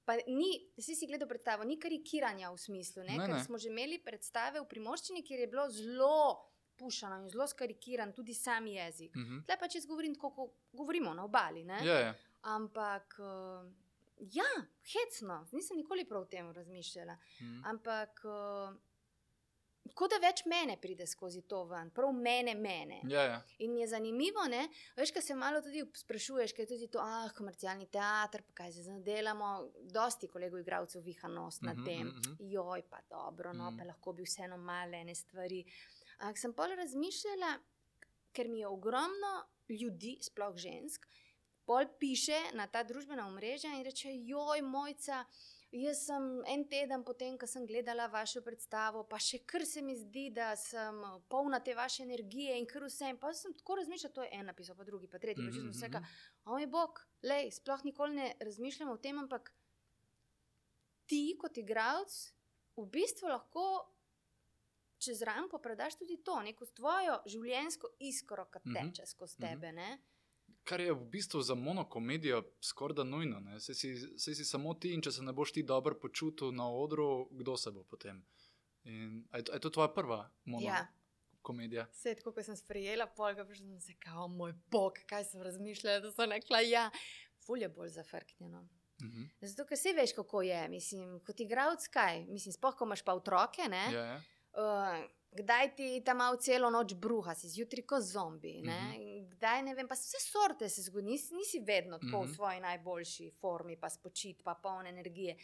Pa 0.04 0.12
ni, 0.28 0.48
vsi 0.76 0.94
si 0.94 1.06
gledal 1.06 1.26
predstavo, 1.26 1.64
ni 1.64 1.78
karikiranja 1.78 2.50
v 2.50 2.58
smislu, 2.58 3.02
ne? 3.02 3.16
Ne, 3.16 3.26
ker 3.26 3.34
ne. 3.34 3.44
smo 3.44 3.58
že 3.58 3.68
imeli 3.68 3.98
predstave 3.98 4.60
v 4.60 4.66
Primorščini, 4.66 5.22
kjer 5.22 5.40
je 5.40 5.46
bilo 5.46 5.70
zelo 5.70 6.44
pušano 6.76 7.16
in 7.16 7.30
zelo 7.30 7.46
skarikiran 7.46 8.12
tudi 8.12 8.34
sam 8.34 8.66
jezik. 8.66 9.16
Mhm. 9.16 9.44
Tle 9.46 9.56
pa 9.56 9.66
če 9.66 9.80
govorim 9.82 10.14
tako, 10.14 10.30
kot 10.32 10.50
govorimo 10.72 11.14
na 11.14 11.24
obali. 11.24 11.64
Ne? 11.64 11.80
Ja, 11.82 11.98
ja. 12.00 12.14
Ampak, 12.42 13.16
uh, 13.18 13.64
ja, 14.20 14.50
hecno, 14.84 15.48
nisem 15.52 15.76
nikoli 15.76 16.04
prav 16.04 16.20
o 16.20 16.26
tem 16.26 16.52
razmišljala. 16.52 17.16
Mhm. 17.40 17.62
Ampak, 17.64 18.20
uh, 18.24 18.76
kot 19.94 20.10
da 20.10 20.18
več 20.18 20.44
mene 20.44 20.76
pride 20.76 21.06
skozi 21.06 21.42
to 21.42 21.64
ven, 21.64 21.90
prav 21.90 22.12
mene, 22.12 22.54
mene. 22.56 23.00
Ja, 23.04 23.22
ja. 23.22 23.40
In 23.58 23.76
je 23.76 23.86
zanimivo, 23.86 24.46
ne? 24.48 24.68
veš, 24.96 25.12
kaj 25.12 25.22
se 25.22 25.34
malo 25.34 25.60
tudi 25.60 25.84
sprašuješ, 25.94 26.52
kaj 26.52 26.62
je 26.62 26.68
tudi 26.68 26.88
to, 26.88 26.98
ah, 26.98 27.28
komercialni 27.30 27.86
teater, 27.88 28.42
pa 28.42 28.52
kaj 28.54 28.72
se 28.72 28.82
zdaj 28.82 29.02
delamo. 29.02 29.50
Dosti 29.82 30.28
kolegov, 30.28 30.60
igralcev, 30.60 31.02
viha 31.02 31.28
nos 31.28 31.60
nad 31.60 31.76
Mhm, 31.76 31.84
tem. 31.84 32.06
mhm, 32.06 32.18
mhm. 32.18 32.36
Joj, 32.50 32.82
pa 32.82 33.00
dobro, 33.02 33.52
no, 33.52 33.70
Mhm. 33.70 33.78
pa 33.78 33.84
lahko 33.84 34.12
bi 34.12 34.22
vseeno 34.22 34.56
male 34.56 35.14
stvari. 35.14 35.64
Ampak 36.18 36.38
sem 36.38 36.52
pol 36.52 36.74
razmišljala, 36.74 37.58
ker 38.32 38.48
mi 38.48 38.58
je 38.58 38.66
ogromno 38.68 39.34
ljudi, 39.68 40.18
sploh 40.22 40.56
žensk, 40.56 41.06
pol 41.64 41.84
piše 41.98 42.40
na 42.52 42.66
ta 42.66 42.82
družbena 42.82 43.26
omrežja 43.26 43.70
in 43.70 43.84
reče: 43.84 44.08
Joj, 44.10 44.62
mojca. 44.62 45.24
Jaz 45.74 46.04
sem 46.06 46.26
en 46.46 46.62
teden 46.70 47.02
potem, 47.02 47.34
ko 47.38 47.46
sem 47.50 47.64
gledala 47.66 48.06
vašo 48.06 48.44
predstavo, 48.46 49.00
pa 49.10 49.18
še 49.18 49.40
kar 49.42 49.64
se 49.66 49.82
mi 49.82 49.96
zdi, 49.98 50.28
da 50.30 50.52
sem 50.56 51.00
polna 51.28 51.58
te 51.66 51.74
vaše 51.74 52.04
energije 52.04 52.54
in 52.60 52.68
kar 52.70 52.84
vse. 52.86 53.08
In 53.10 53.18
pa 53.18 53.32
sem 53.34 53.54
tako 53.58 53.80
razmišljala, 53.80 54.14
to 54.14 54.22
je 54.22 54.30
en 54.38 54.46
napisal, 54.46 54.76
pa 54.78 54.86
drugi, 54.86 55.10
pa 55.10 55.18
tretji. 55.18 55.42
Mm 55.42 55.48
Mhm, 55.48 55.66
-hmm, 55.66 55.72
vse, 55.74 55.88
mhm. 55.88 56.04
o 56.44 56.50
moj 56.50 56.66
bog, 56.66 57.00
lej, 57.22 57.50
sploh 57.50 57.84
nikoli 57.84 58.14
ne 58.14 58.34
razmišljam 58.40 58.90
o 58.90 58.96
tem, 58.96 59.18
ampak 59.18 59.50
ti 61.06 61.36
kot 61.40 61.56
igralec 61.58 62.34
v 62.76 62.86
bistvu 62.86 63.28
lahko 63.28 63.90
čez 64.98 65.22
rampo 65.22 65.58
predaš 65.58 65.98
tudi 65.98 66.16
to, 66.24 66.42
neko 66.42 66.66
tvojo 66.66 67.18
življenjsko 67.26 67.88
iskro, 67.98 68.44
ki 68.44 68.58
Mhm, 68.64 68.74
teče 68.74 69.06
skozi 69.06 69.36
mhm. 69.38 69.46
tebe. 69.46 69.72
Ne? 69.72 69.98
Kar 70.64 70.80
je 70.80 70.92
v 70.92 71.04
bistvu 71.04 71.42
za 71.42 71.54
monokomedijo 71.54 72.42
skoraj 72.60 72.94
da 72.94 73.04
nujno. 73.04 73.40
Saj 73.60 73.74
si, 73.74 73.96
saj 74.18 74.34
si 74.34 74.44
samo 74.44 74.74
ti 74.74 74.94
in 74.94 75.02
če 75.02 75.12
se 75.12 75.22
ne 75.22 75.32
boš 75.32 75.52
ti 75.52 75.62
dobro 75.62 75.98
počutil 76.00 76.52
na 76.52 76.70
odru, 76.70 77.28
kdo 77.30 77.56
se 77.56 77.70
bo 77.70 77.84
potem. 77.84 78.24
In, 78.84 79.24
a, 79.30 79.36
je 79.38 79.44
to, 79.44 79.52
a 79.52 79.56
je 79.56 79.60
to 79.60 79.70
tvoja 79.70 79.88
prva 79.88 80.30
Ja. 80.44 80.86
monokomedija? 81.36 81.86
Vse 81.92 82.14
tako, 82.14 82.32
ko 82.32 82.42
sem 82.42 82.56
sprejela 82.56 83.06
polga, 83.06 83.44
pa 83.44 83.54
sem 83.54 83.80
se 83.80 83.94
kao, 84.00 84.28
moj 84.28 84.54
bog, 84.70 84.98
kaj 85.08 85.24
sem 85.24 85.42
razmišljala, 85.42 86.00
da 86.00 86.12
sem 86.12 86.32
rekla, 86.32 86.60
ja, 86.60 86.90
ful 87.46 87.62
je 87.62 87.68
bolj 87.68 87.88
zafrknjeno. 87.88 88.68
Mhm. 89.02 89.22
Zato, 89.40 89.66
ker 89.68 89.78
se 89.78 89.92
veš, 89.92 90.12
kako 90.16 90.42
je, 90.42 90.68
mislim, 90.68 91.20
kot 91.26 91.40
igralec, 91.40 91.88
kaj, 91.88 92.24
mislim, 92.24 92.52
spoh, 92.52 92.76
ko 92.76 92.84
imaš 92.84 93.02
pa 93.04 93.14
otroke, 93.14 93.68
ne, 93.68 93.84
Ja, 93.92 94.04
ja. 94.04 94.22
Uh, 94.54 95.04
kdaj 95.34 95.76
ti 95.76 96.02
tam 96.04 96.16
malo 96.16 96.36
celo 96.36 96.70
noč 96.70 96.94
bruha, 96.94 97.34
si 97.34 97.48
zjutraj 97.48 97.82
kot 97.82 98.02
zombi. 98.02 98.58
Mhm. 98.58 98.66
Mm 98.66 98.92
-hmm. 98.92 99.30
Kdaj 99.30 99.62
ne 99.62 99.74
vem, 99.74 99.88
pa 99.88 99.94
vse 99.94 100.16
sorte 100.20 100.68
se 100.68 100.82
zgodi, 100.82 101.06
nisi, 101.06 101.34
nisi 101.34 101.60
vedno 101.60 101.98
tako 101.98 102.06
mm 102.06 102.12
-hmm. 102.12 102.22
Mhm. 102.22 102.32
v 102.32 102.34
svoji 102.34 102.60
najboljši 102.60 103.30
formi, 103.30 103.76
pa 103.76 103.90
spočit, 103.90 104.42
pa 104.42 104.54
poln 104.54 104.86
energije. 104.86 105.36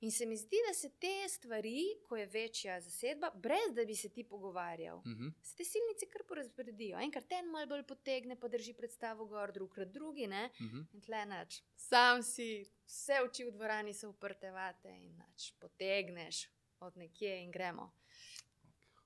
In 0.00 0.10
se 0.10 0.26
mi 0.26 0.36
zdi, 0.36 0.56
da 0.68 0.74
se 0.74 0.88
te 0.90 1.28
stvari, 1.28 1.78
ko 2.08 2.16
je 2.16 2.26
večja 2.26 2.80
zasedba, 2.80 3.30
brez 3.34 3.74
da 3.74 3.84
bi 3.84 3.94
se 3.96 4.08
ti 4.08 4.24
pogovarjal, 4.24 5.02
Mhm. 5.06 5.28
se 5.42 5.56
te 5.56 5.64
silnice 5.64 6.06
kar 6.06 6.22
porazporedijo. 6.28 6.98
Enkrat 6.98 7.32
en 7.32 7.46
malo 7.46 7.66
bolj 7.66 7.82
potegne, 7.82 8.36
pa 8.40 8.48
drži 8.48 8.74
predstavo 8.74 9.24
gor, 9.26 9.52
drugkrat 9.52 9.88
drugi. 9.88 10.26
Ne? 10.26 10.50
Mhm. 10.60 10.80
In 10.92 11.00
tle 11.00 11.24
nač, 11.26 11.60
sam 11.76 12.22
si, 12.22 12.66
vse 12.86 13.22
oči 13.22 13.44
v 13.44 13.50
dvorani 13.50 13.94
so 13.94 14.08
uprte 14.08 14.50
vate 14.50 14.88
in 14.88 15.16
nač, 15.16 15.52
potegneš 15.52 16.48
od 16.80 16.96
nekje 16.96 17.42
in 17.42 17.50
gremo. 17.50 17.92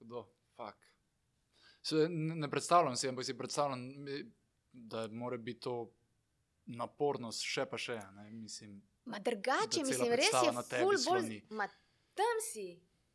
Hudo, 0.06 0.26
fak. 0.56 0.92
Se, 1.82 2.08
ne, 2.08 2.50
predstavljam 2.50 2.96
si, 2.96 3.08
ampak 3.08 3.24
si 3.24 3.38
predstavljam, 3.38 3.80
da 4.72 5.08
mora 5.08 5.36
biti 5.36 5.60
to 5.60 5.92
napornost 6.66 7.42
še 7.42 7.66
pa 7.66 7.78
še. 7.78 7.98
Ne? 8.14 8.30
Mislim, 8.30 8.78
Ma 9.06 9.18
drugače, 9.18 9.82
mislim, 9.86 10.12
res 10.18 10.34
je 10.34 10.52
ful 10.82 10.98
bolj. 11.06 11.40
Ma 11.50 11.66
tam 12.18 12.40
si, 12.52 12.68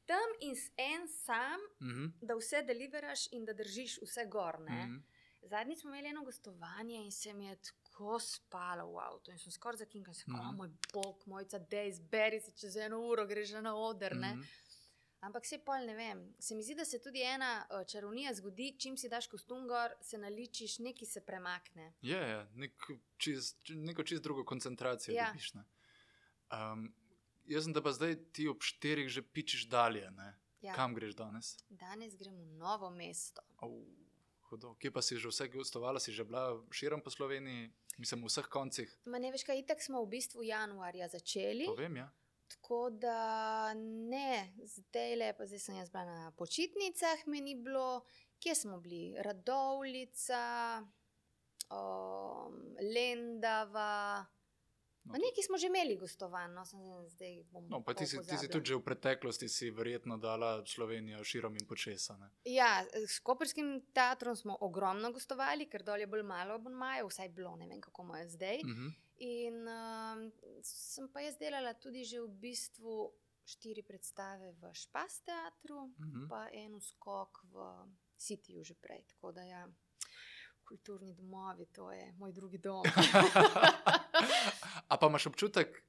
tam 0.08 0.36
in 0.40 0.56
en 0.80 1.08
sam, 1.12 1.64
mhm. 1.82 2.12
da 2.22 2.36
vse 2.40 2.64
deliveraš 2.68 3.28
in 3.36 3.46
da 3.46 3.54
držiš 3.54 4.00
vse 4.04 4.28
gor. 4.32 4.60
Ne? 4.68 4.86
Mhm. 4.86 5.02
Zadnjič 5.52 5.82
smo 5.82 5.90
imeli 5.90 6.12
eno 6.12 6.24
gostovanje 6.24 7.00
in 7.02 7.12
se 7.12 7.34
mi 7.34 7.48
je 7.48 7.56
tako 7.64 8.20
spalo 8.20 8.92
v 8.94 9.00
avtu. 9.04 9.32
In 9.32 9.40
sem 9.40 9.52
skoraj 9.52 9.84
zakinkal, 9.86 10.14
se, 10.14 10.28
Mhm. 10.28 10.40
oh, 10.40 10.52
moj 10.56 10.70
bog, 10.94 11.24
mojca, 11.26 11.60
da 11.60 11.84
izberi 11.84 12.40
se 12.40 12.52
čez 12.52 12.76
eno 12.78 13.00
uro, 13.00 13.26
greš 13.28 13.56
na 13.62 13.76
oder. 13.76 14.16
Ne? 14.16 14.36
Mhm. 14.36 14.44
Ampak 15.22 15.46
se 15.46 15.60
pol 15.62 15.86
ne 15.86 15.94
vem. 15.96 16.22
Se 16.40 16.56
mi 16.56 16.64
zdi, 16.64 16.76
da 16.76 16.86
se 16.86 16.98
tudi 17.00 17.22
ena 17.22 17.68
uh, 17.70 17.84
čarovnija 17.88 18.34
zgodi, 18.34 18.72
čim 18.80 18.98
si 18.98 19.10
daš 19.10 19.28
kostum 19.30 19.68
gor, 19.70 19.94
se 20.02 20.18
naličiš, 20.18 20.80
neki 20.80 21.06
se 21.06 21.22
premakne. 21.22 21.92
Je, 22.02 22.18
je 22.18 22.40
nek 22.56 22.88
čist, 23.18 23.58
neko 23.70 24.04
čist 24.04 24.24
drugo 24.24 24.44
koncentracijo 24.46 25.14
Ja. 25.16 25.28
dobiš. 25.30 25.54
ne. 25.54 25.64
Um, 26.52 26.88
jaz 27.46 27.64
sem 27.64 27.74
da 27.74 27.82
pa 27.82 27.92
zdaj 27.94 28.18
ti 28.34 28.48
ob 28.48 28.64
štirih 28.66 29.10
že 29.10 29.22
pičiš 29.22 29.68
dalje. 29.70 30.10
Ne? 30.12 30.34
Ja. 30.62 30.74
Kam 30.74 30.96
greš 30.96 31.14
danes? 31.16 31.56
Danes 31.70 32.18
gremo 32.18 32.42
v 32.44 32.58
novo 32.58 32.90
mesto. 32.90 33.42
Oh, 33.62 33.78
hudo. 34.50 34.74
Kje 34.76 34.92
pa 34.92 35.02
si 35.02 35.18
že 35.18 35.30
vse 35.30 35.48
gostovala, 35.48 36.00
si 36.00 36.12
že 36.12 36.24
bila 36.24 36.58
širom 36.72 37.02
po 37.02 37.10
Sloveniji, 37.10 37.70
mislim, 37.98 38.22
v 38.22 38.30
vseh 38.30 38.50
koncih? 38.50 38.90
Ma 39.06 39.18
ne 39.22 39.32
veš, 39.32 39.46
kaj 39.46 39.58
itak 39.62 39.82
smo 39.82 40.02
v 40.06 40.10
bistvu 40.18 40.44
januarja 40.44 41.08
začeli. 41.08 41.66
To 41.66 41.78
vem, 41.78 41.96
ja. 41.98 42.10
Tako 42.52 42.90
da 42.90 43.74
ne, 43.74 44.54
zdaj 44.64 45.16
le, 45.16 45.34
pa 45.38 45.46
zdaj 45.46 45.60
sem 45.60 45.76
jaz 45.76 45.90
bila 45.90 46.04
na 46.06 46.32
počitnicah, 46.32 47.24
meni 47.26 47.56
bilo, 47.56 48.04
kje 48.44 48.56
smo 48.56 48.80
bili, 48.80 49.16
Radovlica, 49.18 50.44
um, 51.72 52.60
Lendava. 52.94 54.26
No, 55.04 55.14
neki 55.14 55.44
smo 55.44 55.58
že 55.58 55.68
imeli 55.68 55.96
gostovanj, 55.98 56.52
no, 56.54 56.64
zdaj 57.10 57.44
bom. 57.50 57.66
No, 57.70 57.82
pa 57.84 57.94
ti 57.94 58.06
si, 58.06 58.20
ti 58.22 58.38
si 58.38 58.48
tudi 58.48 58.70
že 58.70 58.76
v 58.78 58.84
preteklosti 58.86 59.50
si 59.50 59.72
verjetno 59.72 60.18
dala 60.18 60.62
Slovenijo 60.66 61.24
širom 61.24 61.58
in 61.58 61.66
počesa. 61.68 62.18
Ne? 62.18 62.30
Ja, 62.46 62.86
s 63.08 63.20
Koperskim 63.20 63.82
teatrom 63.94 64.36
smo 64.36 64.58
ogromno 64.62 65.12
gostovali, 65.12 65.66
ker 65.66 65.84
dol 65.84 66.06
je 66.06 66.08
bolj 66.08 66.24
malo 66.24 66.60
abonmajev, 66.60 67.10
vsaj 67.10 67.32
bilo, 67.34 67.56
ne 67.58 67.68
vem 67.68 67.82
kako 67.82 68.06
je 68.16 68.28
zdaj. 68.30 68.62
Mhm. 68.66 68.94
In 69.22 69.68
um, 69.68 70.32
sem 70.66 71.06
pa 71.14 71.22
jaz 71.22 71.38
delala 71.38 71.74
tudi 71.78 72.02
že 72.04 72.18
v 72.22 72.30
bistvu 72.42 73.14
štiri 73.46 73.84
predstave 73.84 74.52
v 74.58 74.74
Špas 74.74 75.22
teatru, 75.22 75.94
Mhm. 76.00 76.28
pa 76.30 76.50
en 76.54 76.80
skok 76.82 77.44
v 77.46 77.56
Cityju 78.18 78.64
že 78.64 78.74
prej. 78.76 79.04
Tako 79.08 79.32
da 79.32 79.44
ja, 79.44 79.68
kulturni 80.66 81.14
domovi, 81.14 81.66
to 81.74 81.92
je 81.92 82.14
moj 82.18 82.32
drugi 82.32 82.58
dom. 82.58 82.84
A 84.90 84.98
pa 84.98 85.08
imaš 85.08 85.26
občutek, 85.28 85.84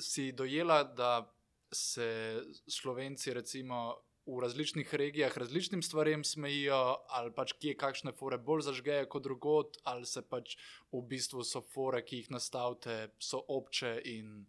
si 0.00 0.32
dojela, 0.32 0.84
da 0.84 1.34
se 1.72 2.40
Slovenci 2.68 3.32
recimo 3.34 3.96
v 4.26 4.40
različnih 4.40 4.94
regijah 4.94 5.38
različnim 5.38 5.82
stvarem 5.82 6.24
smejijo, 6.24 6.78
ali 7.08 7.32
pač 7.32 7.52
kje 7.52 7.74
kakšne 7.76 8.12
fore 8.12 8.38
bolj 8.38 8.62
zažgejo 8.62 9.06
kot 9.08 9.22
drugot, 9.22 9.76
ali 9.84 10.06
se 10.06 10.22
pač 10.22 10.56
v 10.92 11.02
bistvu 11.02 11.44
so 11.44 11.60
fore, 11.62 12.02
ki 12.02 12.16
jih 12.16 12.30
nastavite, 12.30 13.10
so 13.20 13.42
obče 13.48 14.00
in 14.04 14.46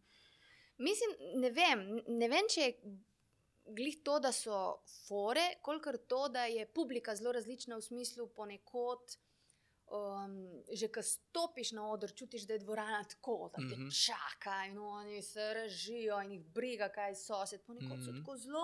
Mislim, 0.78 1.12
ne 1.36 1.50
vem, 1.52 1.84
ne 2.10 2.28
vem, 2.28 2.48
če 2.50 2.62
je 2.62 2.72
glih 3.66 4.02
to, 4.04 4.20
da 4.20 4.32
so 4.32 4.58
fore, 5.08 5.56
kolikor 5.62 5.98
to, 5.98 6.28
da 6.30 6.46
je 6.46 6.66
publika 6.68 7.16
zelo 7.16 7.32
različna 7.32 7.78
v 7.78 7.82
smislu 7.82 8.28
ponekod. 8.28 9.18
Um, 9.88 10.32
že 10.74 10.88
ko 10.90 11.02
stopiš 11.02 11.72
na 11.72 11.84
oder, 11.94 12.10
čutiš, 12.12 12.48
da 12.50 12.56
je 12.56 12.60
dvorana 12.60 13.04
tako, 13.06 13.52
da 13.54 13.60
te 13.60 13.76
Mhm. 13.76 13.90
čaka 13.94 14.66
in 14.66 14.78
oni 14.80 15.22
se 15.22 15.54
režijo 15.54 16.18
in 16.22 16.32
jih 16.32 16.46
briga, 16.46 16.90
kaj 16.90 17.16
so 17.16 17.46
se. 17.46 17.60
Ponekod 17.60 18.02
so 18.02 18.12
Mhm. 18.12 18.20
tako 18.20 18.38
zelo. 18.38 18.64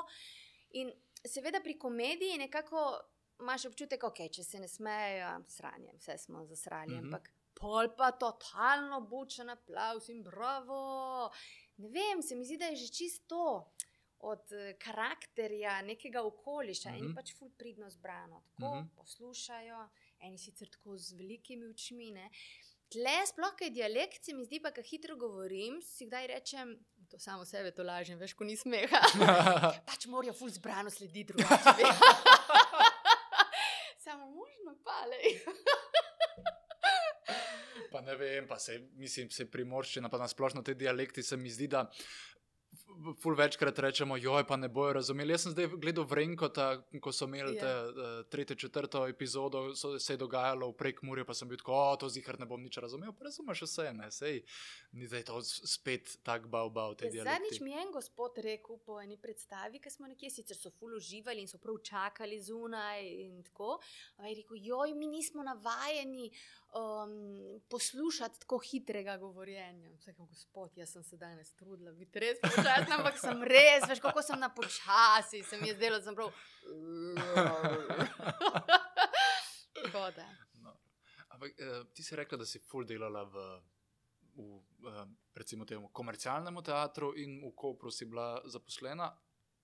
In 0.74 0.92
seveda 1.26 1.60
pri 1.60 1.78
komediji 1.78 2.38
nekako 2.38 3.00
imaš 3.40 3.66
občutek, 3.66 4.04
ok, 4.04 4.30
če 4.30 4.44
se 4.44 4.60
ne 4.60 4.68
smejo, 4.68 5.44
sranje, 5.48 5.94
vse 5.96 6.18
smo 6.18 6.46
zasrali, 6.46 6.96
Mhm. 6.96 7.06
ampak 7.06 7.30
pol 7.54 7.90
pa 7.96 8.12
totalno 8.14 9.02
bučen 9.04 9.50
aplaus 9.50 10.10
in 10.10 10.24
bravo. 10.24 11.32
Ne 11.78 11.90
vem, 11.90 12.22
se 12.22 12.36
mi 12.36 12.46
zdi, 12.46 12.58
da 12.58 12.66
je 12.66 12.76
že 12.78 12.88
čisto 12.90 13.72
od 14.22 14.52
eh, 14.54 14.74
karakterja 14.76 15.82
nekega 15.82 16.22
okoliša 16.24 16.90
in 16.90 16.96
Mhm. 16.96 17.08
je 17.08 17.16
pač 17.16 17.34
ful 17.34 17.50
pridno 17.52 17.90
zbrano. 17.90 18.44
Tako 18.52 18.76
Mhm. 18.76 18.88
poslušajo, 18.96 19.90
eni 20.20 20.38
sicer 20.38 20.70
tako 20.70 20.98
z 20.98 21.14
velikimi 21.14 21.66
očmi. 21.66 22.12
Ne. 22.12 22.30
Tle, 22.90 23.26
sploh 23.26 23.56
kaj 23.56 23.68
je 23.68 23.72
dialekt, 23.72 24.24
se 24.24 24.34
mi 24.34 24.46
zdi, 24.46 24.60
pa 24.60 24.72
ko 24.72 24.82
hitro 24.84 25.16
govorim, 25.16 25.82
si 25.82 26.06
kdaj 26.06 26.28
rečem, 26.28 26.86
to 27.12 27.20
samo 27.20 27.46
sebe 27.46 27.72
to 27.76 27.84
lažem, 27.84 28.20
veš, 28.20 28.34
ko 28.40 28.48
ni 28.48 28.56
smeha. 28.56 29.02
pač 29.90 30.08
morajo 30.08 30.34
ful 30.38 30.50
zbrano 30.50 30.90
slediti 30.90 31.34
drugače. 31.34 31.90
Samo 34.06 34.30
možno 34.32 34.78
palej. 34.86 35.42
Pa 37.92 38.02
ne 38.02 38.16
vem, 38.16 38.48
pa 38.48 38.56
se, 38.60 38.80
mislim, 38.96 39.30
se 39.30 39.46
primorščina, 39.52 40.10
pa 40.10 40.18
nasplošno 40.22 40.64
te 40.64 40.74
dialekti 40.74 41.24
se 41.24 41.38
mi 41.38 41.52
zdi, 41.52 41.68
da 41.68 41.84
ful 43.22 43.36
večkrat 43.36 43.80
rečemo, 43.80 44.18
joj, 44.18 44.44
pa 44.48 44.56
ne 44.58 44.70
bojo 44.70 44.94
razumeli. 44.94 45.34
Jaz 45.34 45.46
sem 45.46 45.52
zdaj 45.52 45.68
gledal 45.82 46.06
Vrenkota, 46.06 46.84
ko 47.02 47.12
so 47.12 47.26
imeli 47.26 47.56
Ja. 47.56 47.62
te 47.62 47.72
uh, 47.90 48.30
tretjo, 48.30 48.56
četrto 48.56 49.08
epizodo, 49.08 49.76
so, 49.76 50.00
se 50.00 50.14
je 50.14 50.18
dogajalo 50.18 50.70
v 50.70 50.78
prekmurju, 50.78 51.26
pa 51.26 51.34
sem 51.34 51.48
bil 51.48 51.58
tako, 51.58 51.74
o, 51.74 51.96
to 51.98 52.10
zihar 52.10 52.40
ne 52.40 52.46
bom 52.46 52.62
nič 52.62 52.78
razumel, 52.78 53.14
pa 53.14 53.28
razumeš 53.30 53.62
vse, 53.62 53.94
ne, 53.94 54.12
sej, 54.12 54.42
ni 54.92 55.08
zdaj 55.08 55.24
to 55.24 55.42
spet 55.44 56.18
tak 56.24 56.48
bau 56.48 56.70
bau 56.70 56.96
te 56.96 57.10
Ja, 57.12 57.24
zadnjič 57.24 57.60
mi 57.62 57.72
je 57.72 57.82
en 57.82 57.92
gospod 57.92 58.38
rekel 58.38 58.78
po 58.86 59.02
eni 59.02 59.18
predstavi, 59.18 59.80
ki 59.80 59.90
smo 59.90 60.08
nekje 60.08 60.30
sicer 60.30 60.58
so 60.58 60.72
ful 60.72 60.96
uživali 60.96 61.42
in 61.42 61.48
so 61.48 61.58
prav 61.58 61.78
čakali 61.84 62.40
zunaj 62.42 63.04
in 63.04 63.44
tako. 63.44 63.80
A 64.18 64.28
je 64.28 64.36
rekel, 64.42 64.58
joj, 64.60 64.94
mi 64.94 65.08
nismo 65.08 65.44
navajeni 65.44 66.32
um, 66.74 67.60
poslušati 67.70 68.40
tako 68.40 68.58
hitrega 68.58 69.18
govorjenja. 69.18 69.90
Vsakega 69.90 70.26
gospod, 70.26 70.72
jaz 70.76 70.92
sem 70.92 71.04
se 71.04 71.18
danes 71.18 71.56
trudila 71.56 71.92
biti 71.92 72.20
res 72.20 72.38
počasna, 72.42 72.98
ampak 72.98 73.20
sem 73.20 73.44
res, 73.44 73.88
veš, 73.90 74.00
kako 74.00 74.22
sem 74.22 74.40
na 74.40 74.50
počasi, 74.54 75.44
se 75.44 75.58
mi 75.62 75.68
je 75.68 75.76
zdelo, 75.76 76.00
da 76.00 76.04
sem 76.04 76.16
prav. 76.16 76.32
No. 80.62 80.78
Ampak 81.30 81.50
uh, 81.50 81.88
ti 81.94 82.04
si 82.04 82.16
rekla, 82.16 82.38
da 82.38 82.46
si 82.46 82.60
ful 82.60 82.86
delala 82.86 83.24
v, 83.24 83.46
v 84.38 84.40
uh, 84.88 85.08
recimo 85.36 85.66
temu 85.66 85.90
komercialnem 85.90 86.62
teatru 86.64 87.14
in 87.18 87.42
v 87.42 87.52
Kopru 87.56 87.92
si 87.92 88.06
bila 88.06 88.42
zaposlena. 88.46 89.10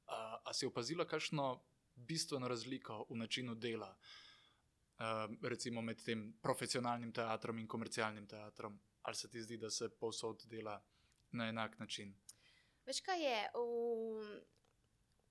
Uh, 0.07 0.39
a 0.43 0.53
si 0.53 0.65
opazila 0.65 1.05
kakšno 1.05 1.61
bistveno 1.95 2.47
razliko 2.47 3.05
v 3.09 3.17
načinu 3.21 3.55
dela, 3.55 3.91
uh, 3.91 4.26
recimo 5.43 5.81
med 5.81 6.03
tem 6.03 6.33
profesionalnim 6.41 7.11
teatrom 7.11 7.59
in 7.59 7.67
komercialnim 7.67 8.27
teatrom? 8.27 8.79
Ali 9.01 9.15
se 9.15 9.29
ti 9.29 9.41
zdi, 9.41 9.57
da 9.57 9.69
se 9.69 9.89
povsod 9.91 10.41
dela 10.45 10.83
na 11.31 11.47
enak 11.47 11.79
način? 11.79 12.15
Veš, 12.85 13.01
kaj 13.01 13.21
je? 13.21 13.49
V, 13.53 14.41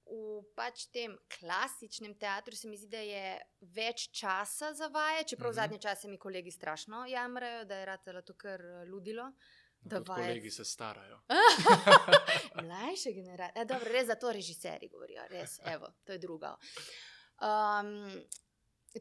v 0.06 0.16
pač 0.54 0.86
tem 0.86 1.16
klasičnem 1.30 2.14
teatru 2.14 2.56
se 2.56 2.68
mi 2.68 2.76
zdi, 2.76 2.88
da 2.88 2.98
je 2.98 3.38
več 3.60 4.08
časa 4.10 4.74
za 4.74 4.86
vaje, 4.88 5.24
čeprav 5.24 5.36
Mhm. 5.42 5.52
mm 5.52 5.58
-hmm. 5.58 5.62
zadnje 5.62 5.78
čase 5.80 6.08
mi 6.08 6.18
kolegi 6.18 6.50
strašno 6.50 7.04
jamrajo, 7.06 7.64
da 7.64 7.76
je 7.76 7.86
ratalo 7.86 8.22
to 8.22 8.34
kar 8.34 8.60
eh, 8.60 8.84
ludilo. 8.86 9.24
No, 9.24 9.32
Da 9.82 9.98
vaje- 9.98 10.22
kolegi 10.22 10.50
se 10.50 10.64
starajo. 10.66 11.20
Mlajše 12.62 13.12
generacije, 13.12 13.64
dobro, 13.64 13.88
res 13.88 14.06
za 14.06 14.14
to 14.14 14.32
režiserji 14.32 14.88
govorijo, 14.88 15.22
res, 15.28 15.60
evo, 15.64 15.86
to 16.04 16.12
je 16.12 16.18
drugo. 16.18 16.46
Um, 17.38 18.22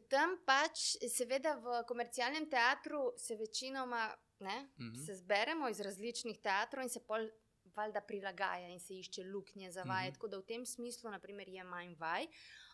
tam 0.00 0.38
pač, 0.46 0.78
seveda, 1.08 1.54
v 1.54 1.84
komercialnem 1.84 2.50
teatru 2.50 3.12
se 3.16 3.36
večinoma 3.36 4.14
ne, 4.38 4.68
Mhm. 4.78 4.94
se 5.06 5.14
zberemo 5.14 5.68
iz 5.68 5.80
različnih 5.80 6.38
teatrov 6.38 6.82
in 6.82 6.88
se 6.88 7.00
pol 7.00 7.28
valjda 7.76 8.00
prilagaja 8.00 8.68
in 8.68 8.80
se 8.80 8.94
išče 8.94 9.24
luknje 9.24 9.70
za 9.70 9.82
vaje. 9.82 10.08
Mhm. 10.08 10.14
Tako 10.14 10.28
da 10.28 10.38
v 10.38 10.42
tem 10.44 10.66
smislu, 10.66 11.10
naprimer, 11.10 11.48
je 11.48 11.64
manj 11.64 11.94
vaj. 11.94 12.26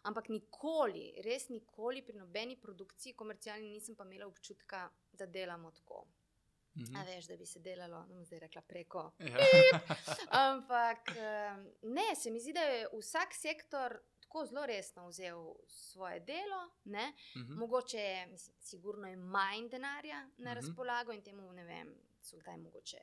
Ampak 0.03 0.29
nikoli, 0.29 1.15
res 1.19 1.49
nikoli 1.49 2.03
pri 2.03 2.15
nobeni 2.15 2.57
produkciji 2.57 3.15
komercialni 3.15 3.69
nisem 3.71 3.97
pa 3.97 4.05
imela 4.05 4.27
občutka, 4.27 4.91
da 5.13 5.27
delamo 5.27 5.71
tako. 5.71 6.07
Mhm. 6.77 6.97
A 6.97 7.05
veš, 7.05 7.27
da 7.27 7.37
bi 7.37 7.47
se 7.47 7.61
delalo, 7.61 8.07
bom 8.09 8.25
zdaj 8.25 8.39
rekla 8.39 8.63
preko. 8.63 9.13
Ja. 9.19 9.37
Ampak 10.31 11.09
em, 11.11 11.65
ne, 11.85 12.15
se 12.17 12.31
mi 12.31 12.41
zdi, 12.41 12.53
da 12.53 12.61
je 12.63 12.89
vsak 12.93 13.35
sektor 13.35 13.99
tako 14.33 14.47
zelo 14.47 14.67
resno 14.67 15.09
vzel 15.09 15.37
svoje 15.67 16.21
delo. 16.21 16.61
Ne? 16.85 17.13
Mhm. 17.37 17.53
Mogoče 17.55 17.99
je, 17.99 18.27
mislim, 18.27 18.57
sigurno 18.61 19.09
je 19.09 19.17
manj 19.19 19.69
denarja 19.69 20.23
na 20.29 20.51
Mhm. 20.51 20.55
razpolago 20.55 21.13
in 21.13 21.23
temu 21.23 21.53
ne 21.53 21.65
vem, 21.65 21.91
so 22.21 22.37
kdaj 22.39 22.57
mogoče 22.59 22.99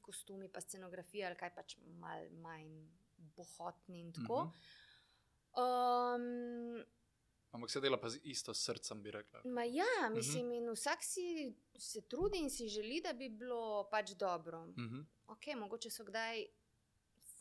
kostumi, 0.00 0.48
pa 0.48 0.60
scenografija 0.60 1.26
ali 1.26 1.36
kaj 1.36 1.54
pač 1.54 1.76
mal 1.78 2.30
manj 2.32 2.86
bohotni 3.16 4.00
in 4.00 4.12
tako. 4.12 4.44
Mhm. 4.44 4.54
Um, 5.56 6.84
Ampak 7.52 7.70
se 7.70 7.80
dela 7.80 7.96
pa 7.96 8.08
z 8.08 8.18
isto 8.24 8.54
srcem, 8.54 9.02
bi 9.02 9.10
rekla. 9.10 9.40
Ma 9.44 9.62
ja, 9.64 9.84
Mhm. 10.02 10.14
mislim, 10.14 10.52
in 10.52 10.70
vsak 10.70 10.98
si 11.02 11.26
se 11.76 12.00
trudi 12.02 12.38
in 12.38 12.50
si 12.50 12.68
želi, 12.68 13.00
da 13.00 13.12
bi 13.12 13.28
bilo 13.30 13.88
pač 13.90 14.10
dobro. 14.12 14.66
Mhm. 14.68 15.00
Ok, 15.26 15.46
mogoče 15.56 15.90
so 15.90 16.04
kdaj, 16.04 16.46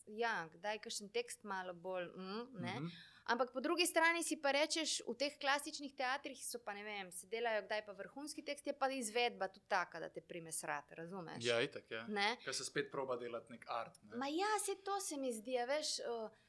ja, 0.08 0.50
kdaj 0.54 0.80
kakšen 0.84 1.10
tekst 1.14 1.44
malo 1.44 1.74
bolj. 1.74 2.10
Mm, 2.16 2.46
ne? 2.62 2.76
Mhm. 2.80 2.88
Ampak 3.24 3.54
po 3.54 3.62
drugi 3.64 3.86
strani 3.88 4.20
si 4.24 4.36
pa 4.42 4.52
rečeš, 4.52 4.98
v 5.08 5.16
teh 5.16 5.36
klasičnih 5.40 5.94
teatrih 5.96 6.36
so 6.44 6.60
pa 6.60 6.74
ne 6.76 6.84
vem, 6.84 7.12
se 7.12 7.28
delajo 7.32 7.62
kdaj 7.64 7.86
pa 7.86 7.96
vrhunski 7.96 8.44
tekst, 8.44 8.68
je 8.68 8.76
pa 8.76 8.90
izvedba 8.92 9.48
tudi 9.48 9.64
taka, 9.72 10.02
da 10.04 10.10
te 10.12 10.22
prime 10.22 10.52
srat, 10.52 10.92
razumeš? 10.92 11.40
Ja, 11.46 11.62
itak 11.64 11.88
je. 11.92 12.04
Ne? 12.12 12.36
Ker 12.44 12.56
se 12.56 12.68
spet 12.68 12.92
proba 12.92 13.16
delati 13.16 13.56
nek 13.56 13.64
art. 13.72 14.02
Ne? 14.04 14.20
Ma 14.20 14.28
ja, 14.28 14.52
se 14.66 14.76
to 14.84 15.00
se 15.00 15.18
mi 15.18 15.32
zdi, 15.34 15.60
a 15.60 15.68
veš. 15.70 16.00
Uh, 16.04 16.40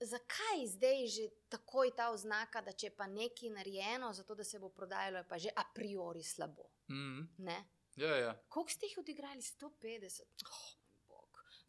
Zakaj 0.00 0.62
zdaj 0.64 1.06
že 1.12 1.24
takoj 1.52 1.90
ta 1.92 2.08
oznaka, 2.08 2.62
da 2.64 2.72
če 2.72 2.86
je 2.86 2.92
pa 2.96 3.04
nekaj 3.04 3.50
narejeno, 3.52 4.14
zato 4.16 4.34
da 4.34 4.44
se 4.44 4.58
bo 4.58 4.70
prodajalo, 4.72 5.20
je 5.20 5.28
pa 5.28 5.38
že 5.38 5.52
a 5.52 5.64
priori 5.74 6.24
slabo? 6.24 6.70
Mhm. 6.88 7.44
Ne? 7.44 7.58
Ja, 8.00 8.16
ja. 8.16 8.32
Koliko 8.48 8.72
ste 8.72 8.86
jih 8.86 8.98
odigrali? 8.98 9.42
150, 9.42 10.46
oh, 10.48 10.79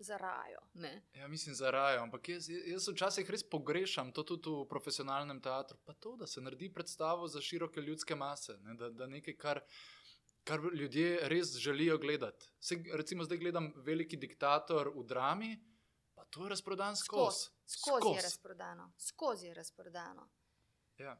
za 0.03 0.17
rajo. 0.17 0.59
Ne? 0.73 1.01
Ja, 1.13 1.27
mislim, 1.27 1.55
za 1.55 1.71
rajo, 1.71 2.01
ampak 2.01 2.29
jaz, 2.29 2.49
jaz 2.49 2.87
včasih 2.87 3.29
res 3.29 3.43
pogrešam 3.49 4.11
to 4.11 4.23
tudi 4.23 4.49
v 4.49 4.65
profesionalnem 4.69 5.41
teatru. 5.41 5.77
Pa 5.85 5.93
to, 5.93 6.15
da 6.15 6.27
se 6.27 6.41
naredi 6.41 6.71
predstavo 6.73 7.27
za 7.27 7.41
široke 7.41 7.81
ljudske 7.81 8.15
mase, 8.15 8.57
ne? 8.61 8.75
da, 8.75 8.89
da 8.89 9.07
nekaj, 9.07 9.37
kar, 9.37 9.61
kar 10.43 10.59
ljudje 10.73 11.29
res 11.29 11.55
želijo 11.57 11.97
gledati. 11.97 12.51
Se, 12.59 12.83
recimo, 12.93 13.23
zdaj 13.23 13.37
gledam 13.37 13.73
Veliki 13.75 14.17
diktator 14.17 14.91
v 14.95 15.03
drami, 15.03 15.55
pa 16.13 16.25
to 16.25 16.43
je 16.43 16.49
razprodan 16.49 16.95
skozi. 16.95 17.49
Skozi 17.65 18.15
je 18.15 18.21
razprodano, 18.21 18.93
skozi 18.97 19.47
je 19.47 19.53
razprodano. 19.53 20.29
Ja. 20.97 21.17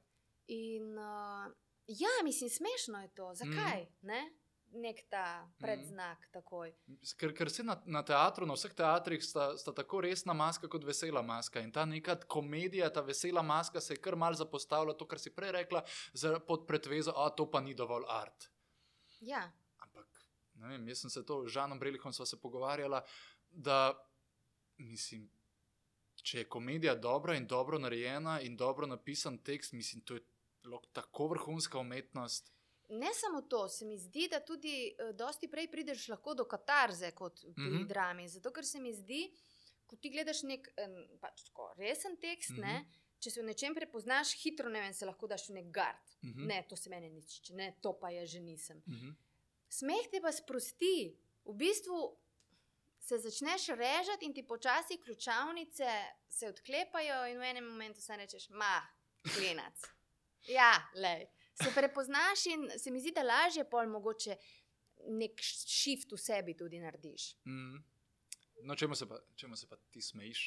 In 0.48 0.98
uh, 0.98 1.52
ja, 1.88 2.24
mislim, 2.24 2.50
smešno 2.50 3.02
je 3.02 3.14
to. 3.14 3.34
Zakaj? 3.36 3.82
Mm. 3.84 4.08
Ne? 4.08 4.41
Nek 4.72 5.02
ta 5.10 5.50
predznak 5.60 6.20
mm. 6.20 6.32
takoj. 6.32 6.72
Ker, 7.20 7.34
ker 7.36 7.50
se 7.52 7.64
na, 7.64 7.76
na 7.86 8.04
teatru, 8.08 8.48
na 8.48 8.56
vseh 8.56 8.72
teatrih, 8.76 9.24
sta, 9.24 9.50
sta 9.60 9.74
tako 9.76 10.00
resna 10.06 10.34
maska 10.38 10.70
kot 10.72 10.86
vesela 10.88 11.22
maska. 11.22 11.60
In 11.60 11.74
ta 11.76 11.84
neka 11.86 12.16
komedija, 12.32 12.88
ta 12.94 13.04
vesela 13.04 13.44
maska 13.44 13.82
se 13.82 13.98
je 13.98 14.02
kar 14.02 14.16
mal 14.16 14.38
zapostavila, 14.40 14.96
to, 14.96 15.08
kar 15.08 15.20
si 15.20 15.34
prej 15.36 15.52
rekla, 15.58 15.84
za, 16.14 16.38
pod 16.40 16.64
pretvezo, 16.68 17.12
da 17.12 17.28
to 17.36 17.50
pa 17.52 17.60
ni 17.62 17.76
dovolj 17.76 18.08
art. 18.08 18.48
Ja. 19.20 19.44
Ampak, 19.84 20.24
ne 20.54 20.72
vem, 20.72 20.88
jaz 20.88 21.04
sem 21.04 21.14
se 21.14 21.26
to 21.26 21.44
z 21.44 21.52
Žanom 21.58 21.80
Brelihom 21.80 22.14
sva 22.16 22.26
se 22.26 22.40
pogovarjala, 22.40 23.04
da 23.52 23.92
mislim. 24.80 25.30
Če 26.22 26.44
je 26.44 26.50
komedija 26.54 26.94
dobra 26.96 27.34
in 27.36 27.48
dobro 27.50 27.80
narejena 27.80 28.40
in 28.46 28.56
dobro 28.58 28.88
napisan 28.88 29.40
tekst, 29.42 29.74
mislim, 29.74 30.04
to 30.06 30.20
je 30.20 30.24
tako 30.94 31.28
vrhunska 31.28 31.80
umetnost. 31.80 32.52
Ne 32.92 33.14
samo 33.14 33.42
to, 33.42 33.68
se 33.70 33.86
mi 33.86 33.98
zdi, 33.98 34.28
da 34.32 34.40
tudi 34.44 34.92
uh, 34.92 35.16
dosti 35.16 35.48
prej 35.48 35.70
prideš 35.72 36.08
lahko 36.12 36.34
do 36.36 36.46
katarze 36.46 37.12
kot 37.16 37.40
pri 37.42 37.64
mm. 37.64 37.78
-hmm. 37.78 37.88
drami. 37.88 38.28
Zato, 38.30 38.52
ker 38.52 38.66
se 38.66 38.80
mi 38.80 38.94
zdi, 38.94 39.32
ko 39.88 39.96
ti 39.96 40.10
gledaš 40.10 40.44
nek 40.44 40.68
um, 40.78 40.98
pač 41.20 41.44
tako, 41.44 41.74
resen 41.78 42.18
tekst, 42.18 42.50
mm 42.50 42.56
-hmm. 42.56 42.68
ne, 42.68 42.80
Mhm. 42.80 42.90
če 43.20 43.32
se 43.32 43.42
v 43.42 43.46
nečem 43.46 43.76
prepoznaš, 43.76 44.34
hitro 44.44 44.70
ne 44.70 44.82
vem, 44.82 44.94
se 44.94 45.06
lahko 45.06 45.28
daš 45.28 45.50
v 45.50 45.54
nek 45.54 45.72
gard. 45.72 46.08
Mm. 46.22 46.30
-hmm. 46.30 46.48
Ne, 46.48 46.66
to 46.70 46.76
se 46.76 46.90
meni 46.90 47.10
ne 47.10 47.22
tiče, 47.22 47.54
ne, 47.54 47.76
to 47.82 47.94
pa 48.00 48.10
jaz 48.10 48.30
že 48.30 48.40
nisem. 48.40 48.84
Mhm. 48.88 49.12
Smeh 49.70 50.08
te 50.12 50.22
pa 50.22 50.32
sprosti. 50.32 51.18
V 51.46 51.54
bistvu 51.54 52.18
se 53.00 53.18
začneš 53.18 53.68
režati 53.68 54.26
in 54.26 54.34
ti 54.34 54.44
počasi 54.48 54.98
ključavnice 54.98 55.90
se 56.30 56.48
odklepajo, 56.48 57.26
in 57.28 57.38
v 57.38 57.44
enem 57.44 57.66
momentu 57.66 58.02
se 58.02 58.18
rečeš, 58.18 58.50
ma, 58.50 58.82
klinac. 59.36 59.82
Ja, 60.48 60.90
lej. 60.96 61.28
Se 61.64 61.72
prepoznaš 61.72 62.46
in 62.48 62.70
se 62.78 62.92
mi 62.92 63.00
zdi, 63.00 63.12
da 63.12 63.24
lažje 63.24 63.64
pol 63.66 63.88
mogoče 63.88 64.36
nek 65.10 65.42
shift 65.42 66.12
v 66.12 66.18
sebi 66.20 66.54
tudi 66.56 66.80
narediš. 66.80 67.36
Mm. 67.46 67.78
No, 68.62 68.76
čemu 68.76 68.96
se, 68.96 69.06
pa, 69.06 69.18
čemu 69.36 69.56
se 69.56 69.68
pa 69.68 69.76
ti 69.90 70.02
smejiš, 70.02 70.42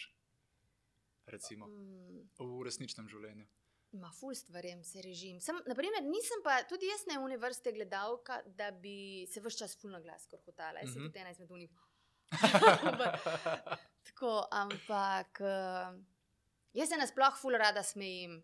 recimo, 1.27 1.67
Mm, 1.67 2.29
v 2.39 2.63
resničnem 2.63 3.09
življenju? 3.09 3.47
ma, 3.95 4.11
ful 4.11 4.35
stvarem 4.35 4.83
se 4.83 4.99
režim. 5.01 5.41
Sem, 5.41 5.55
naprimer, 5.67 6.03
nisem 6.05 6.41
pa 6.43 6.63
tudi 6.65 6.87
jaz 6.87 7.05
ne 7.07 7.19
une 7.19 7.37
vrste 7.37 7.71
gledalka, 7.71 8.41
da 8.49 8.71
bi 8.73 8.95
se 9.25 9.41
vse 9.41 9.59
čas 9.59 9.77
ful 9.77 9.91
na 9.91 10.01
glas 10.01 10.27
korhotala. 10.27 10.81
Jaz 10.81 10.91
sem 10.91 10.99
Mhm. 10.99 11.07
tudi 11.07 11.19
ena 11.19 11.31
izmed 11.31 11.51
unih. 11.51 11.71
Tako, 14.05 14.33
ampak 14.53 15.41
uh, 15.41 15.95
jaz 16.75 16.89
se 16.89 16.97
nasploh 16.97 17.37
ful 17.37 17.55
rada 17.55 17.83
smejim. 17.83 18.41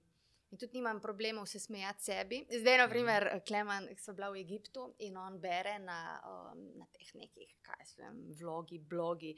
In 0.50 0.58
tudi 0.58 0.80
nimam 0.80 0.98
problemov 1.00 1.46
se 1.46 1.60
smejati 1.60 2.04
sebi. 2.04 2.40
Zdaj, 2.50 2.78
na 2.78 2.88
primer, 2.90 3.26
Kleman, 3.46 3.86
ki 3.94 4.02
so 4.02 4.14
bila 4.18 4.32
v 4.34 4.40
Egiptu 4.42 4.88
in 5.06 5.16
on 5.16 5.38
bere 5.38 5.76
na, 5.78 5.98
um, 6.26 6.64
na 6.78 6.88
teh 6.90 7.12
nekih, 7.14 7.52
kaj 7.62 7.84
se 7.86 8.02
vem, 8.02 8.18
vlogi, 8.40 8.80
blogi. 8.82 9.30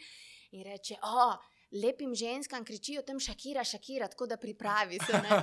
In 0.57 0.65
reče, 0.65 0.97
o, 1.05 1.27
lepim 1.85 2.15
ženskam 2.17 2.65
kričijo 2.65 3.05
tam 3.05 3.21
šakira, 3.21 3.65
šakira, 3.65 4.09
tako 4.09 4.27
da 4.27 4.41
pripravi 4.41 4.99
se. 5.05 5.13
Ne? 5.13 5.43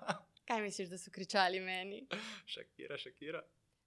Kaj 0.46 0.60
misliš, 0.62 0.92
da 0.92 0.98
so 0.98 1.10
kričali 1.10 1.58
meni? 1.60 2.04
Šakira, 2.46 2.98
šakira. 2.98 3.40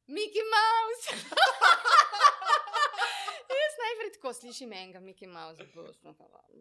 Mickey 0.09 0.43
Mouse! 0.51 1.13
Tako 4.19 4.33
slišim 4.33 4.73
enega 4.73 4.99
Mickey 4.99 5.27
Mouse, 5.27 5.63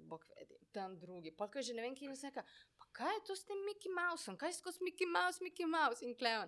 bog 0.06 0.24
vedi, 0.36 0.54
tam 0.72 0.92
drugi. 0.98 1.32
Pa 1.36 1.48
kaj 1.50 1.62
že 1.66 1.74
ne 1.74 1.82
vem, 1.82 1.94
kje 1.98 2.06
je 2.06 2.12
vse. 2.12 2.30
Pa 2.78 2.86
kaj 2.94 3.16
je 3.16 3.24
to 3.26 3.34
s 3.36 3.42
tem 3.48 3.58
Mickey 3.66 3.90
Mouseom, 3.90 4.36
kaj 4.38 4.52
je 4.52 4.58
skozi 4.60 4.84
Mickey 4.86 5.08
Mouse, 5.10 5.42
Mickey 5.42 5.66
Mouse 5.66 6.06
in 6.06 6.14
Kleon. 6.14 6.46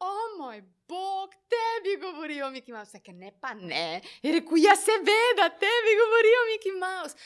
O 0.00 0.10
moj 0.38 0.62
bog, 0.88 1.30
tebi 1.52 1.96
govorijo 2.00 2.48
Mickey 2.50 2.72
Mouse, 2.72 3.00
ker 3.04 3.14
ne 3.14 3.30
pa 3.40 3.52
ne. 3.54 4.00
Je 4.22 4.32
rekel, 4.32 4.56
ja, 4.58 4.72
seveda, 4.76 5.50
tebi 5.60 5.92
govorijo 5.98 6.40
Mickey 6.48 6.72
Mouse. 6.80 7.16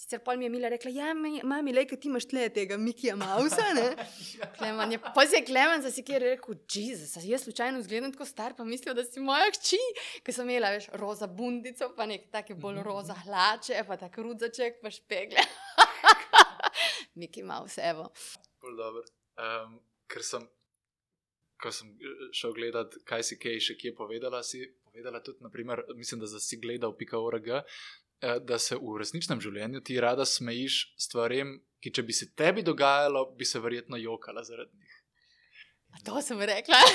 Sicer 0.00 0.22
pol 0.24 0.38
mi 0.38 0.46
je 0.46 0.50
Mila 0.50 0.70
rekla, 0.72 0.90
ja, 0.90 1.10
mi- 1.14 1.42
mami, 1.44 1.74
lej, 1.76 1.90
ti 1.92 2.08
imaš 2.08 2.24
tle 2.30 2.46
tega 2.48 2.78
Mickeyja 2.80 3.16
Mausa, 3.20 3.66
ne? 3.76 3.88
Kleman 4.56 4.94
je, 4.94 4.98
pa 4.98 5.26
se 5.28 5.36
je 5.36 5.44
Kleman 5.44 5.82
zasekir 5.84 6.22
rekel, 6.24 6.54
Jezus, 6.72 7.18
jaz 7.20 7.44
slučajno 7.44 7.78
izgledam 7.78 8.12
tako 8.14 8.24
star, 8.24 8.54
pa 8.56 8.64
mislijo, 8.64 8.94
da 8.96 9.04
si 9.04 9.20
moja 9.20 9.50
hči, 9.52 9.76
ker 10.24 10.34
sem 10.34 10.48
imela, 10.48 10.70
veš, 10.72 10.88
roza 10.96 11.26
bundico, 11.28 11.90
pa 11.96 12.06
nek 12.06 12.30
take 12.32 12.54
bolj 12.56 12.78
Mhm. 12.78 12.86
roza 12.86 13.14
hlače, 13.26 13.82
pa 13.86 13.96
tak 13.96 14.16
rudzaček, 14.18 14.80
pa 14.82 14.90
špegle. 14.90 15.44
Mickey 17.20 17.44
Mouse, 17.44 17.76
evo. 17.84 18.08
Bolj 18.62 18.76
dober. 18.80 19.04
Um, 19.36 19.76
ker 20.08 20.22
sem, 20.24 20.48
ko 21.62 21.72
sem 21.74 21.88
eh, 21.88 22.28
šel 22.36 22.54
gledat, 22.56 22.98
kaj 23.08 23.24
si 23.30 23.38
kaj 23.40 23.58
še 23.68 23.76
kje 23.80 23.94
povedala, 23.96 24.42
si 24.46 24.62
povedala 24.88 25.22
tudi, 25.24 25.42
naprimer, 25.44 25.84
mislim, 25.96 26.22
da 26.22 26.28
si 26.28 26.60
gledal 26.60 26.94
pika.org, 26.96 27.50
eh, 27.50 28.38
da 28.44 28.58
se 28.58 28.78
v 28.80 28.96
resničnem 29.00 29.40
življenju 29.40 29.84
ti 29.84 30.00
rada 30.00 30.26
smejiš 30.26 30.82
stvarem, 31.00 31.58
ki 31.80 31.92
če 31.96 32.04
bi 32.04 32.16
se 32.16 32.32
tebi 32.36 32.64
dogajalo, 32.66 33.30
bi 33.36 33.48
se 33.48 33.60
verjetno 33.60 34.00
jokala 34.00 34.44
zaradi 34.44 34.76
njih. 34.76 34.96
A 35.90 36.04
to 36.06 36.20
sem 36.22 36.38
rekla. 36.38 36.80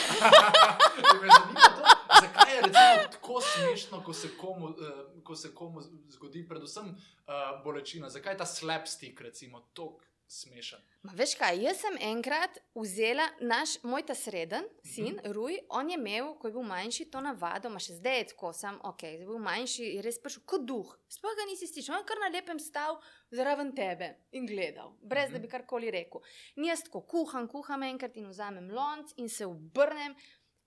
To, 0.95 2.21
Zakaj 2.21 2.55
je 2.55 3.09
tako 3.11 3.41
smešno, 3.41 3.99
ko 4.03 4.13
se 4.13 4.29
komu, 4.37 4.65
uh, 4.65 5.23
ko 5.23 5.35
se 5.35 5.49
komu 5.55 5.81
zgodi, 6.09 6.45
predvsem 6.47 6.87
uh, 6.87 7.63
bolečina? 7.63 8.09
Zakaj 8.09 8.33
je 8.33 8.37
ta 8.37 8.45
slapstick, 8.45 9.21
recimo, 9.21 9.59
tako 9.73 9.99
smešen? 10.27 10.79
Ma, 11.05 11.13
veš 11.13 11.35
kaj, 11.37 11.59
jaz 11.61 11.81
sem 11.83 11.97
enkrat 12.01 12.57
vzela 12.75 13.25
naš, 13.41 13.75
moj 13.83 14.05
ta 14.07 14.15
sreden 14.15 14.65
sin, 14.83 15.13
mm 15.13 15.19
-hmm. 15.19 15.33
Ruj, 15.33 15.57
on 15.69 15.89
je 15.89 15.97
imel, 15.97 16.33
ko 16.39 16.47
je 16.47 16.53
bil 16.53 16.63
manjši, 16.63 17.05
to 17.11 17.21
navado, 17.21 17.69
ma 17.69 17.79
še 17.79 17.93
zdaj 17.93 18.17
je 18.17 18.27
tako, 18.27 18.53
sam 18.53 18.79
ok, 18.83 18.99
zdaj 18.99 19.11
je 19.11 19.25
bil 19.25 19.37
manjši, 19.37 19.83
je 19.95 20.01
res 20.01 20.19
prišel 20.19 20.43
kot 20.45 20.61
duh. 20.65 20.95
Sploh 21.07 21.35
ga 21.37 21.45
nisi 21.49 21.67
slišal, 21.67 21.95
on 21.95 22.01
je 22.01 22.05
kar 22.05 22.17
na 22.19 22.29
lepem 22.37 22.59
stal 22.59 23.01
zraven 23.31 23.75
tebe 23.75 24.15
in 24.31 24.45
gledal, 24.45 24.97
brez 25.01 25.29
mm 25.29 25.35
-hmm. 25.35 25.37
da 25.37 25.39
bi 25.39 25.47
karkoli 25.47 25.91
rekel. 25.91 26.21
In 26.55 26.65
jaz 26.65 26.83
tako 26.83 27.01
kuham, 27.01 27.47
kuham 27.47 27.83
enkrat 27.83 28.17
in 28.17 28.29
vzamem 28.29 28.71
lonc 28.71 29.11
in 29.17 29.29
se 29.29 29.45
obrnem. 29.45 30.15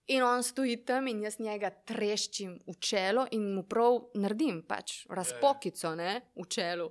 In 0.06 0.22
on 0.22 0.42
stoji 0.42 0.84
tam, 0.84 1.08
in 1.08 1.22
jaz 1.22 1.38
njega 1.38 1.70
treščim 1.70 2.58
v 2.66 2.74
čelo, 2.80 3.26
in 3.30 3.54
mu 3.54 3.62
prav 3.62 4.08
naredim, 4.14 4.62
pač 4.62 5.06
razpokico 5.08 5.94
ne, 5.94 6.20
v 6.36 6.46
čelu. 6.48 6.90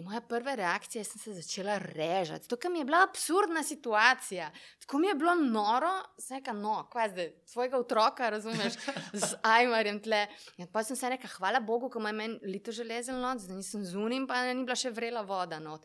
In 0.00 0.06
moja 0.08 0.22
prva 0.24 0.54
reakcija, 0.56 1.02
jaz 1.02 1.10
sem 1.12 1.20
se 1.20 1.32
začela 1.36 1.74
režati, 1.78 2.48
to 2.48 2.56
mi 2.72 2.78
je 2.80 2.84
bila 2.88 3.02
absurdna 3.04 3.62
situacija. 3.62 4.46
Tako 4.80 4.98
mi 4.98 5.10
je 5.10 5.14
bilo 5.14 5.34
noro, 5.34 5.90
vseka 6.18 6.54
no, 6.56 6.86
kaj 6.92 7.08
zdaj, 7.08 7.28
svojega 7.46 7.78
otroka, 7.78 8.30
razumeš, 8.30 8.78
z 9.12 9.36
ajmarjem 9.42 10.00
tle. 10.00 10.22
In 10.56 10.70
pa 10.72 10.84
sem 10.84 10.96
se 10.96 11.10
rekla, 11.12 11.28
hvala 11.36 11.60
Bogu, 11.60 11.90
ko 11.92 12.00
ima 12.00 12.14
meni 12.16 12.38
lito 12.48 12.72
železel 12.72 13.20
noč, 13.20 13.44
da 13.50 13.58
nisem 13.60 13.84
zunim, 13.84 14.24
pa 14.26 14.40
ni 14.48 14.64
bila 14.64 14.78
še 14.78 14.94
vrela 14.96 15.20
voda 15.20 15.60
not. 15.60 15.84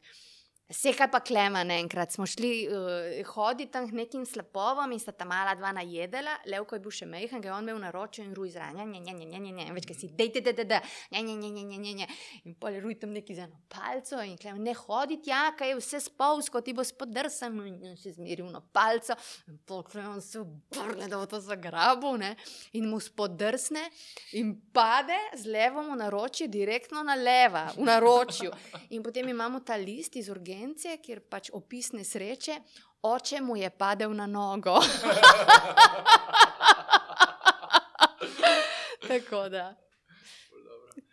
Vse 0.66 0.96
kaj 0.98 1.12
pa 1.14 1.20
klema 1.22 1.60
naenkrat. 1.64 2.10
Smo 2.16 2.26
šli 2.26 2.50
uh, 2.66 3.28
hoditi 3.28 3.72
tam 3.72 3.86
nekim 3.94 4.24
slapovom 4.26 4.92
in 4.92 5.00
sta 5.00 5.12
ta 5.14 5.26
mala 5.26 5.54
dva 5.56 5.70
najedela, 5.72 6.32
Levko 6.50 6.76
je 6.76 6.82
bil 6.82 6.94
še 6.98 7.06
mehen, 7.06 7.42
ga 7.42 7.52
je 7.52 7.54
on 7.54 7.68
imel 7.68 7.78
na 7.84 7.92
roču 7.94 8.24
in 8.24 8.32
ruj 8.34 8.56
zraven, 8.56 8.80
ne, 8.90 9.00
ne, 9.00 9.14
ne, 9.14 9.28
ne, 9.30 9.42
ne, 9.44 9.52
ne, 9.54 9.66
več 9.76 9.86
kaj 9.86 10.00
si, 10.00 10.10
dej, 10.18 10.32
dej, 10.34 10.42
dej, 10.48 10.66
dej, 10.66 10.80
ne, 11.14 11.22
ne, 11.22 11.36
ne, 11.38 11.52
ne, 11.54 11.66
ne, 11.70 11.78
ne, 11.84 11.92
ne. 12.00 12.08
In 12.50 12.56
pol 12.58 12.74
je 12.74 12.82
ruj 12.82 12.98
tam 13.04 13.14
neki 13.14 13.36
z 13.38 13.46
eno 13.46 13.60
palco 13.70 14.24
in 14.26 14.40
klema, 14.42 14.58
ne 14.66 14.74
hoditi, 14.80 15.30
ja, 15.30 15.44
kaj 15.54 15.70
je 15.70 15.78
vse 15.84 16.02
spolsko, 16.08 16.64
ti 16.66 16.74
bo 16.74 16.82
spodrsan, 16.82 17.62
in 17.70 17.94
še 18.02 18.16
zmeril 18.18 18.50
na 18.50 18.64
palco. 18.66 19.14
In 19.52 19.62
pol 19.70 19.86
klema 19.86 20.18
se 20.18 20.42
obrne, 20.42 21.06
da 21.06 21.22
bo 21.22 21.30
to 21.30 21.44
zagrabil, 21.46 22.18
ne, 22.24 22.34
in 22.74 22.90
mu 22.90 22.98
spodrsne 22.98 23.86
in 24.42 24.56
pade 24.74 25.22
z 25.38 25.46
levo 25.54 25.86
mu 25.86 25.94
naročje 26.02 26.50
direktno 26.50 27.06
na 27.06 27.14
leva, 27.14 27.68
v 27.78 27.86
naročju. 27.86 28.50
In 28.98 29.06
potem 29.06 29.30
imamo 29.30 29.62
ta 29.62 29.78
list 29.78 30.18
iz 30.18 30.34
urgencije 30.34 30.55
agencije, 30.56 30.98
kjer 31.04 31.22
pač 31.30 31.50
opis 31.54 31.92
nesreče, 31.92 32.60
oče 33.04 33.42
mu 33.42 33.58
je 33.60 33.70
padel 33.70 34.16
na 34.16 34.28
nogo. 34.28 34.80
Tako 39.08 39.50
da. 39.50 39.76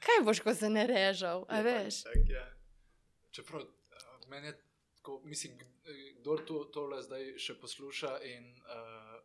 Kaj 0.02 0.24
boš, 0.24 0.40
ko 0.40 0.54
se 0.54 0.70
ne 0.70 0.86
režal? 0.86 1.44
Ja, 1.50 1.60
veš? 1.62 2.02
Tak, 2.02 2.16
ja. 2.28 2.46
Čeprav 3.30 3.62
meni 4.28 4.46
je 4.46 4.56
tako, 4.96 5.20
mislim, 5.24 5.58
kdo 6.20 6.36
to, 6.36 6.64
tole 6.64 7.02
zdaj 7.02 7.34
še 7.38 7.58
posluša 7.60 8.12
in, 8.24 8.48
uh, 8.64 9.18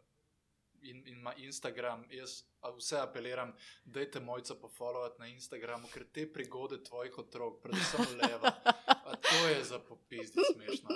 in, 0.81 0.97
in 1.07 1.17
ima 1.19 1.33
Instagram, 1.37 2.05
jaz 2.11 2.41
vse 2.77 2.99
apeliram, 2.99 3.53
dajte 3.85 4.19
mojca 4.19 4.55
pofollowati 4.55 5.21
na 5.21 5.27
Instagramu, 5.31 5.87
ker 5.93 6.05
te 6.13 6.27
prigode 6.33 6.83
tvojih 6.83 7.17
otrok, 7.23 7.61
predvsem 7.63 8.17
leva. 8.19 8.51
To 9.29 9.47
je 9.47 9.63
za 9.63 9.79
popizdi 9.79 10.41
smešno. 10.53 10.89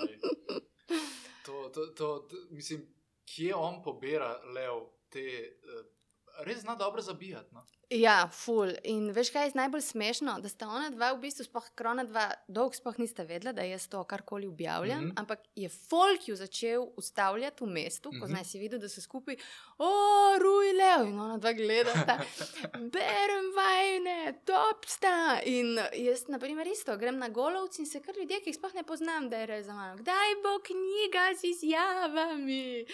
To, 1.46 1.70
to, 1.70 1.86
to, 1.86 2.20
to, 2.20 2.38
mislim, 2.50 2.88
kje 3.26 3.56
on 3.56 3.84
pobira 3.84 4.42
lev 4.44 4.74
te. 5.10 5.58
Uh, 5.64 6.01
res 6.40 6.62
zna 6.62 6.76
dobro 6.76 7.02
zabijati. 7.02 7.54
No? 7.54 7.66
Ja, 7.92 8.30
ful. 8.32 8.72
In 8.88 9.10
veš, 9.12 9.34
kaj 9.36 9.50
je 9.50 9.56
najbolj 9.60 9.82
smešno? 9.84 10.38
Da 10.40 10.50
sta 10.50 10.70
ona 10.72 10.90
dva, 10.94 11.10
v 11.12 11.26
bistvu, 11.26 11.44
spoh 11.44 11.66
krona 11.76 12.06
dva, 12.08 12.30
dolgo 12.48 12.78
spoh 12.78 12.96
nista 13.02 13.26
vedela, 13.28 13.52
da 13.52 13.66
jaz 13.68 13.90
to 13.92 14.04
karkoli 14.08 14.48
objavljam, 14.48 15.04
mm 15.04 15.10
-hmm. 15.10 15.20
ampak 15.20 15.40
je 15.56 15.70
folk 15.70 16.28
ju 16.28 16.36
začel 16.36 16.88
ustavljati 16.98 17.64
v 17.64 17.68
mestu, 17.68 18.10
ko 18.10 18.16
mm 18.16 18.22
-hmm. 18.22 18.28
znaj 18.28 18.46
si 18.46 18.60
videl, 18.60 18.80
da 18.80 18.90
se 18.90 19.02
skupaj, 19.02 19.36
o, 19.78 19.92
ruj 20.40 20.72
lev, 20.74 21.08
in 21.08 21.20
ona 21.20 21.38
dva 21.38 21.54
gledata, 21.54 22.20
berem 22.96 23.48
vajne, 23.56 24.40
top 24.46 24.86
sta. 24.86 25.40
In 25.46 25.80
jaz, 25.94 26.28
na 26.28 26.40
primer, 26.40 26.68
isto, 26.68 26.98
grem 26.98 27.18
na 27.18 27.30
golovci 27.30 27.82
in 27.82 27.88
se 27.88 28.02
kar 28.02 28.16
ljudje, 28.18 28.40
ki 28.40 28.50
jih 28.50 28.56
spoh 28.56 28.74
ne 28.74 28.84
poznam, 28.84 29.30
da 29.30 29.38
je 29.38 29.46
res 29.46 29.66
za 29.66 29.74
mano. 29.74 29.98
Kdaj 29.98 30.36
bo 30.44 30.60
knjiga 30.64 31.36
z 31.40 31.44
izjavami? 31.44 32.86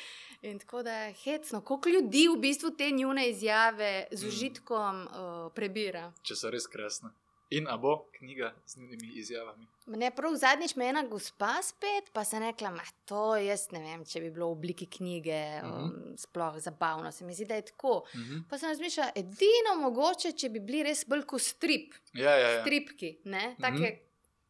In 0.47 0.59
tako 0.59 0.83
da 0.83 0.93
je 0.93 1.13
hecno, 1.13 1.61
koliko 1.61 1.89
ljudi 1.89 2.27
v 2.35 2.39
bistvu 2.39 2.71
te 2.77 2.91
njune 2.91 3.29
izjave 3.29 4.07
z 4.11 4.23
mm. 4.23 4.27
užitkom 4.27 5.01
uh, 5.01 5.53
prebira. 5.55 6.11
Če 6.23 6.35
so 6.35 6.51
res 6.53 6.67
krasne. 6.71 7.11
In 7.49 7.67
a 7.71 7.77
bo 7.79 8.09
knjiga 8.17 8.51
z 8.65 8.77
njunimi 8.77 9.07
izjavami. 9.15 9.67
Ne, 9.85 10.09
prav 10.11 10.35
zadnjič 10.35 10.75
me 10.75 10.85
je 10.85 10.89
ena 10.89 11.03
gospa 11.07 11.61
spet, 11.63 12.09
pa 12.13 12.23
se 12.27 12.39
rekla, 12.39 12.71
da 12.75 12.83
to 13.05 13.35
jaz 13.39 13.69
ne 13.71 13.79
vem, 13.79 14.03
če 14.05 14.19
bi 14.19 14.31
bilo 14.35 14.49
v 14.49 14.57
obliki 14.57 14.85
knjige, 14.97 15.39
uh 15.63 15.69
-huh. 15.69 15.83
um, 15.83 16.17
sploh 16.17 16.59
zabavno. 16.59 17.11
Se 17.11 17.25
mi 17.25 17.33
zdi, 17.33 17.45
da 17.45 17.55
je 17.55 17.65
tako. 17.65 18.03
Uh 18.13 18.19
mhm. 18.19 18.35
-huh. 18.35 18.43
Pa 18.49 18.57
sem 18.57 18.69
razmišljala, 18.69 19.11
edino 19.15 19.75
mogoče, 19.79 20.31
če 20.31 20.49
bi 20.49 20.59
bili 20.59 20.83
res 20.83 21.05
bolj 21.07 21.23
kot 21.23 21.41
strip. 21.41 21.93
Ja, 22.13 22.31
ja, 22.31 22.49
ja. 22.49 22.61
Stripki, 22.61 23.17
ne? 23.23 23.55
Take, 23.61 23.73
uh 23.73 23.79
mhm. 23.79 23.83
-huh. 23.83 23.97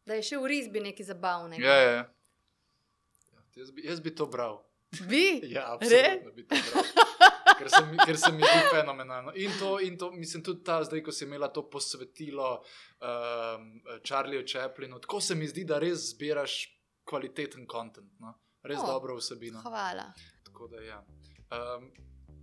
da 0.06 0.14
je 0.14 0.22
še 0.22 0.36
v 0.36 0.46
risbi 0.46 0.80
nekaj 0.80 1.06
zabavnega. 1.06 1.66
Ja, 1.66 1.74
ja, 1.74 1.90
ja. 1.90 1.92
ja 1.92 2.18
jaz, 3.58 3.70
bi, 3.70 3.86
jaz 3.86 4.00
bi 4.00 4.14
to 4.14 4.26
bral. 4.26 4.62
Bi? 5.08 5.40
Ja, 5.42 5.74
absolutno 5.74 6.32
bi 6.32 6.46
to. 6.48 6.56
Ker 7.58 7.70
se, 7.70 7.82
mi, 7.90 7.98
ker 8.06 8.16
se 8.16 8.30
mi 8.32 8.42
zdi 8.42 8.60
fenomenalno. 8.70 9.32
In 9.34 9.52
to, 9.58 9.80
in 9.80 9.98
to, 9.98 10.10
mislim, 10.12 10.42
tudi 10.46 10.62
ta, 10.64 10.78
zdaj, 10.84 11.02
ko 11.02 11.12
si 11.12 11.24
imela 11.26 11.48
to 11.52 11.64
posvetilo 11.70 12.52
um, 12.54 13.64
Charlieju 14.06 14.46
Chaplinu, 14.46 15.00
tako 15.02 15.20
se 15.20 15.34
mi 15.34 15.48
zdi, 15.48 15.64
da 15.66 15.80
res 15.82 16.12
zbiraš 16.12 16.60
kvaliteten 17.08 17.66
kontent, 17.66 18.12
no? 18.22 18.36
res 18.62 18.78
oh, 18.78 18.86
dobro 18.86 19.16
vsebino. 19.18 19.62
Hvala. 19.64 20.12
Tako 20.46 20.68
da, 20.68 20.82
ja. 20.84 21.00
Um, 21.50 21.90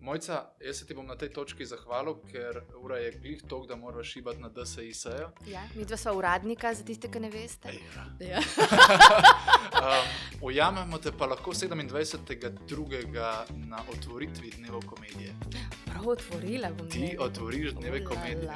Mojca, 0.01 0.45
jaz 0.65 0.77
se 0.77 0.86
ti 0.86 0.93
bom 0.93 1.05
na 1.08 1.15
tej 1.15 1.29
točki 1.34 1.65
zahvalil, 1.65 2.19
ker 2.31 2.62
ura 2.77 2.97
je 2.97 3.12
glih 3.12 3.41
tok, 3.49 3.67
da 3.67 3.75
moraš 3.75 4.12
šibati 4.12 4.41
na 4.41 4.49
DSI-sejo. 4.49 5.31
Ja, 5.47 5.63
mi 5.75 5.86
dva 5.86 5.97
sva 5.97 6.13
uradnika, 6.13 6.73
za 6.73 6.84
tiste, 6.84 7.10
ki 7.12 7.19
ne 7.19 7.29
veste. 7.29 7.73
Ja. 7.73 8.05
Ja. 8.19 8.39
um, 9.81 10.13
ujamemo 10.41 10.97
te 10.97 11.12
pa 11.12 11.25
lahko 11.25 11.53
27.2. 11.53 13.43
na 13.65 13.81
otvoritvi 13.93 14.53
dneva 14.58 14.79
komedije. 14.86 15.36
Prav 15.86 16.08
otvorila 16.10 16.69
bom. 16.77 16.89
Ti 16.89 17.15
otvoriš 17.19 17.71
dneve 17.71 18.03
komedije. 18.05 18.53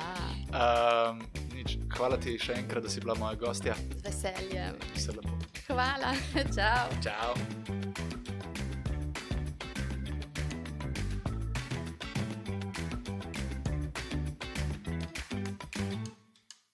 Um, 0.54 1.22
nič, 1.54 1.78
hvala 1.98 2.18
ti 2.18 2.38
še 2.40 2.60
enkrat, 2.62 2.84
da 2.84 2.90
si 2.90 3.02
bila 3.02 3.18
moja 3.20 3.36
gostja. 3.36 3.76
Z 3.76 4.06
veseljem. 4.06 4.78
Vse 4.96 5.18
lepo. 5.18 5.40
Hvala, 5.68 6.14
čau. 6.56 6.88
Čau. 7.04 8.19